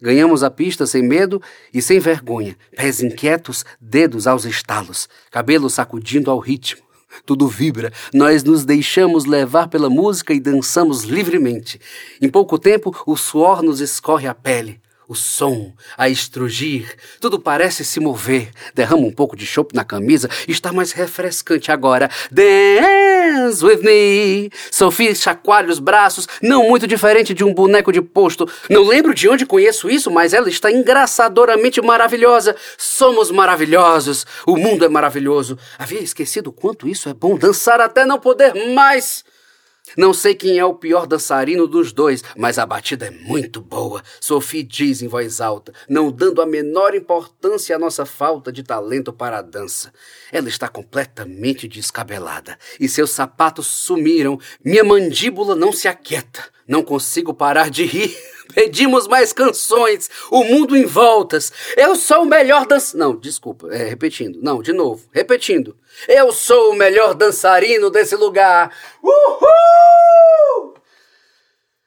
Ganhamos 0.00 0.42
a 0.42 0.50
pista 0.50 0.86
sem 0.86 1.02
medo 1.02 1.40
e 1.72 1.82
sem 1.82 2.00
vergonha, 2.00 2.56
pés 2.74 3.02
inquietos, 3.02 3.64
dedos 3.78 4.26
aos 4.26 4.46
estalos, 4.46 5.06
cabelo 5.30 5.68
sacudindo 5.68 6.30
ao 6.30 6.38
ritmo. 6.38 6.82
Tudo 7.26 7.46
vibra, 7.46 7.92
nós 8.12 8.42
nos 8.42 8.64
deixamos 8.64 9.26
levar 9.26 9.68
pela 9.68 9.90
música 9.90 10.32
e 10.32 10.40
dançamos 10.40 11.04
livremente. 11.04 11.78
Em 12.20 12.30
pouco 12.30 12.58
tempo, 12.58 12.94
o 13.06 13.16
suor 13.16 13.62
nos 13.62 13.80
escorre 13.80 14.26
a 14.26 14.34
pele 14.34 14.80
o 15.08 15.14
som, 15.14 15.72
a 15.96 16.08
estrugir, 16.08 16.96
tudo 17.20 17.38
parece 17.38 17.84
se 17.84 18.00
mover. 18.00 18.50
Derrama 18.74 19.06
um 19.06 19.12
pouco 19.12 19.36
de 19.36 19.46
chope 19.46 19.74
na 19.74 19.84
camisa, 19.84 20.28
está 20.48 20.72
mais 20.72 20.92
refrescante 20.92 21.70
agora. 21.70 22.10
With 23.62 23.82
me. 23.82 24.50
Sophie 24.70 25.14
chacoalha 25.14 25.70
os 25.70 25.78
braços, 25.78 26.28
não 26.42 26.68
muito 26.68 26.86
diferente 26.86 27.34
de 27.34 27.44
um 27.44 27.52
boneco 27.52 27.92
de 27.92 28.00
posto. 28.00 28.48
Não 28.70 28.84
lembro 28.84 29.14
de 29.14 29.28
onde 29.28 29.46
conheço 29.46 29.90
isso, 29.90 30.10
mas 30.10 30.32
ela 30.32 30.48
está 30.48 30.70
engraçadoramente 30.70 31.80
maravilhosa. 31.80 32.56
Somos 32.76 33.30
maravilhosos. 33.30 34.26
O 34.46 34.56
mundo 34.56 34.84
é 34.84 34.88
maravilhoso. 34.88 35.58
Havia 35.78 36.00
esquecido 36.00 36.52
quanto 36.52 36.88
isso 36.88 37.08
é 37.08 37.14
bom 37.14 37.36
dançar 37.36 37.80
até 37.80 38.04
não 38.04 38.18
poder 38.18 38.54
mais. 38.74 39.24
Não 39.96 40.12
sei 40.12 40.34
quem 40.34 40.58
é 40.58 40.64
o 40.64 40.74
pior 40.74 41.06
dançarino 41.06 41.66
dos 41.66 41.92
dois, 41.92 42.22
mas 42.36 42.58
a 42.58 42.66
batida 42.66 43.06
é 43.06 43.10
muito 43.10 43.60
boa. 43.60 44.02
Sophie 44.20 44.62
diz 44.62 45.02
em 45.02 45.08
voz 45.08 45.40
alta, 45.40 45.72
não 45.88 46.10
dando 46.10 46.40
a 46.40 46.46
menor 46.46 46.94
importância 46.94 47.76
à 47.76 47.78
nossa 47.78 48.06
falta 48.06 48.50
de 48.50 48.62
talento 48.62 49.12
para 49.12 49.38
a 49.38 49.42
dança. 49.42 49.92
Ela 50.32 50.48
está 50.48 50.68
completamente 50.68 51.68
descabelada 51.68 52.58
e 52.80 52.88
seus 52.88 53.10
sapatos 53.10 53.66
sumiram. 53.66 54.38
Minha 54.64 54.84
mandíbula 54.84 55.54
não 55.54 55.72
se 55.72 55.88
aquieta. 55.88 56.44
Não 56.66 56.82
consigo 56.82 57.32
parar 57.32 57.70
de 57.70 57.84
rir. 57.84 58.16
Pedimos 58.56 59.06
mais 59.06 59.34
canções, 59.34 60.08
o 60.30 60.42
mundo 60.42 60.74
em 60.74 60.86
voltas. 60.86 61.52
Eu 61.76 61.94
sou 61.94 62.22
o 62.22 62.24
melhor 62.24 62.64
dançarino. 62.66 63.06
Não, 63.06 63.14
desculpa, 63.20 63.68
é, 63.70 63.84
repetindo. 63.84 64.40
Não, 64.40 64.62
de 64.62 64.72
novo, 64.72 65.06
repetindo. 65.12 65.78
Eu 66.08 66.32
sou 66.32 66.72
o 66.72 66.74
melhor 66.74 67.12
dançarino 67.12 67.90
desse 67.90 68.16
lugar. 68.16 68.74
Uhul! 69.02 70.74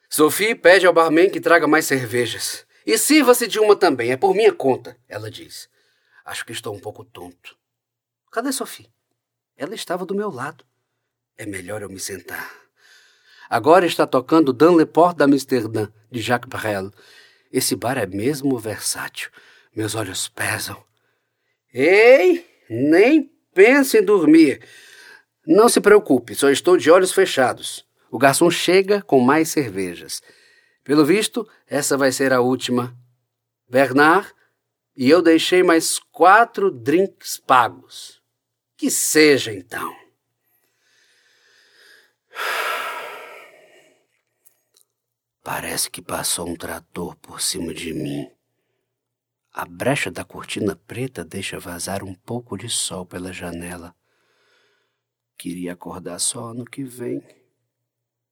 Sophie 0.08 0.53
pede 0.53 0.86
ao 0.86 0.93
barman 0.93 1.32
que 1.32 1.41
traga 1.41 1.65
mais 1.65 1.86
cervejas. 1.86 2.67
E 2.86 2.99
sirva-se 2.99 3.47
de 3.47 3.60
uma 3.60 3.75
também, 3.75 4.12
é 4.12 4.17
por 4.17 4.36
minha 4.36 4.53
conta, 4.53 4.95
ela 5.08 5.32
diz. 5.32 5.67
Acho 6.23 6.45
que 6.45 6.51
estou 6.51 6.75
um 6.75 6.79
pouco 6.79 7.03
tonto. 7.03 7.58
Cadê 8.32 8.51
Sophie? 8.51 8.91
Ela 9.58 9.73
estava 9.73 10.05
do 10.05 10.13
meu 10.13 10.29
lado. 10.29 10.63
É 11.36 11.47
melhor 11.47 11.82
eu 11.82 11.89
me 11.89 11.99
sentar. 11.99 12.59
Agora 13.49 13.85
está 13.85 14.05
tocando 14.05 14.53
Dan 14.53 14.75
Leport 14.75 15.17
d'Amsterdã, 15.17 15.88
de 16.12 16.21
Jacques 16.21 16.47
Brel. 16.47 16.91
Esse 17.51 17.75
bar 17.75 17.97
é 17.97 18.05
mesmo 18.05 18.59
versátil. 18.59 19.31
Meus 19.75 19.95
olhos 19.95 20.27
pesam. 20.27 20.81
Ei, 21.73 22.45
nem 22.69 23.31
pense 23.53 23.97
em 23.97 24.03
dormir. 24.03 24.62
Não 25.47 25.67
se 25.67 25.81
preocupe, 25.81 26.35
só 26.35 26.49
estou 26.51 26.77
de 26.77 26.91
olhos 26.91 27.12
fechados. 27.12 27.83
O 28.12 28.19
garçom 28.19 28.51
chega 28.51 29.01
com 29.01 29.19
mais 29.19 29.49
cervejas. 29.49 30.21
Pelo 30.83 31.03
visto, 31.03 31.47
essa 31.67 31.97
vai 31.97 32.12
ser 32.12 32.31
a 32.31 32.41
última. 32.41 32.95
Bernard, 33.67 34.31
e 34.95 35.09
eu 35.09 35.21
deixei 35.21 35.63
mais 35.63 35.97
quatro 36.12 36.69
drinks 36.69 37.38
pagos. 37.38 38.21
Que 38.77 38.91
seja 38.91 39.51
então. 39.51 39.98
Parece 45.43 45.89
que 45.89 46.02
passou 46.02 46.49
um 46.49 46.56
trator 46.56 47.15
por 47.15 47.41
cima 47.41 47.73
de 47.73 47.93
mim. 47.93 48.30
A 49.54 49.65
brecha 49.65 50.12
da 50.12 50.23
cortina 50.23 50.75
preta 50.75 51.23
deixa 51.23 51.60
vazar 51.60 52.04
um 52.04 52.13
pouco 52.13 52.58
de 52.58 52.69
sol 52.69 53.06
pela 53.06 53.32
janela. 53.32 53.95
Queria 55.38 55.73
acordar 55.73 56.19
só 56.19 56.47
ano 56.47 56.65
que 56.65 56.84
vem. 56.84 57.23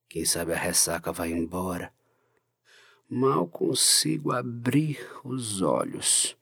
Quem 0.09 0.25
sabe 0.25 0.53
a 0.53 0.57
ressaca 0.57 1.11
vai 1.11 1.31
embora. 1.31 1.93
Mal 3.09 3.47
consigo 3.47 4.33
abrir 4.33 4.99
os 5.23 5.61
olhos. 5.61 6.37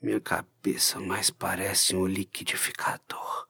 Minha 0.00 0.20
cabeça 0.20 1.00
mais 1.00 1.30
parece 1.30 1.96
um 1.96 2.06
liquidificador. 2.06 3.48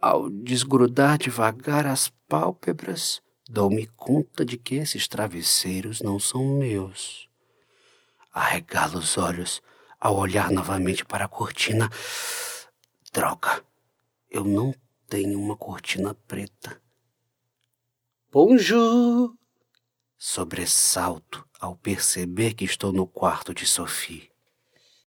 Ao 0.00 0.30
desgrudar 0.30 1.18
devagar 1.18 1.86
as 1.86 2.08
pálpebras, 2.26 3.22
Dou-me 3.48 3.86
conta 3.86 4.44
de 4.44 4.56
que 4.56 4.74
esses 4.74 5.06
travesseiros 5.06 6.02
não 6.02 6.18
são 6.18 6.58
meus. 6.58 7.28
Arregalo 8.32 8.98
os 8.98 9.16
olhos 9.16 9.62
ao 10.00 10.16
olhar 10.16 10.50
novamente 10.50 11.04
para 11.04 11.26
a 11.26 11.28
cortina. 11.28 11.88
Droga, 13.12 13.64
eu 14.28 14.44
não 14.44 14.74
tenho 15.08 15.40
uma 15.40 15.56
cortina 15.56 16.12
preta. 16.12 16.82
Bonjour! 18.32 19.32
Sobressalto 20.18 21.46
ao 21.60 21.76
perceber 21.76 22.54
que 22.54 22.64
estou 22.64 22.92
no 22.92 23.06
quarto 23.06 23.54
de 23.54 23.64
Sophie. 23.64 24.28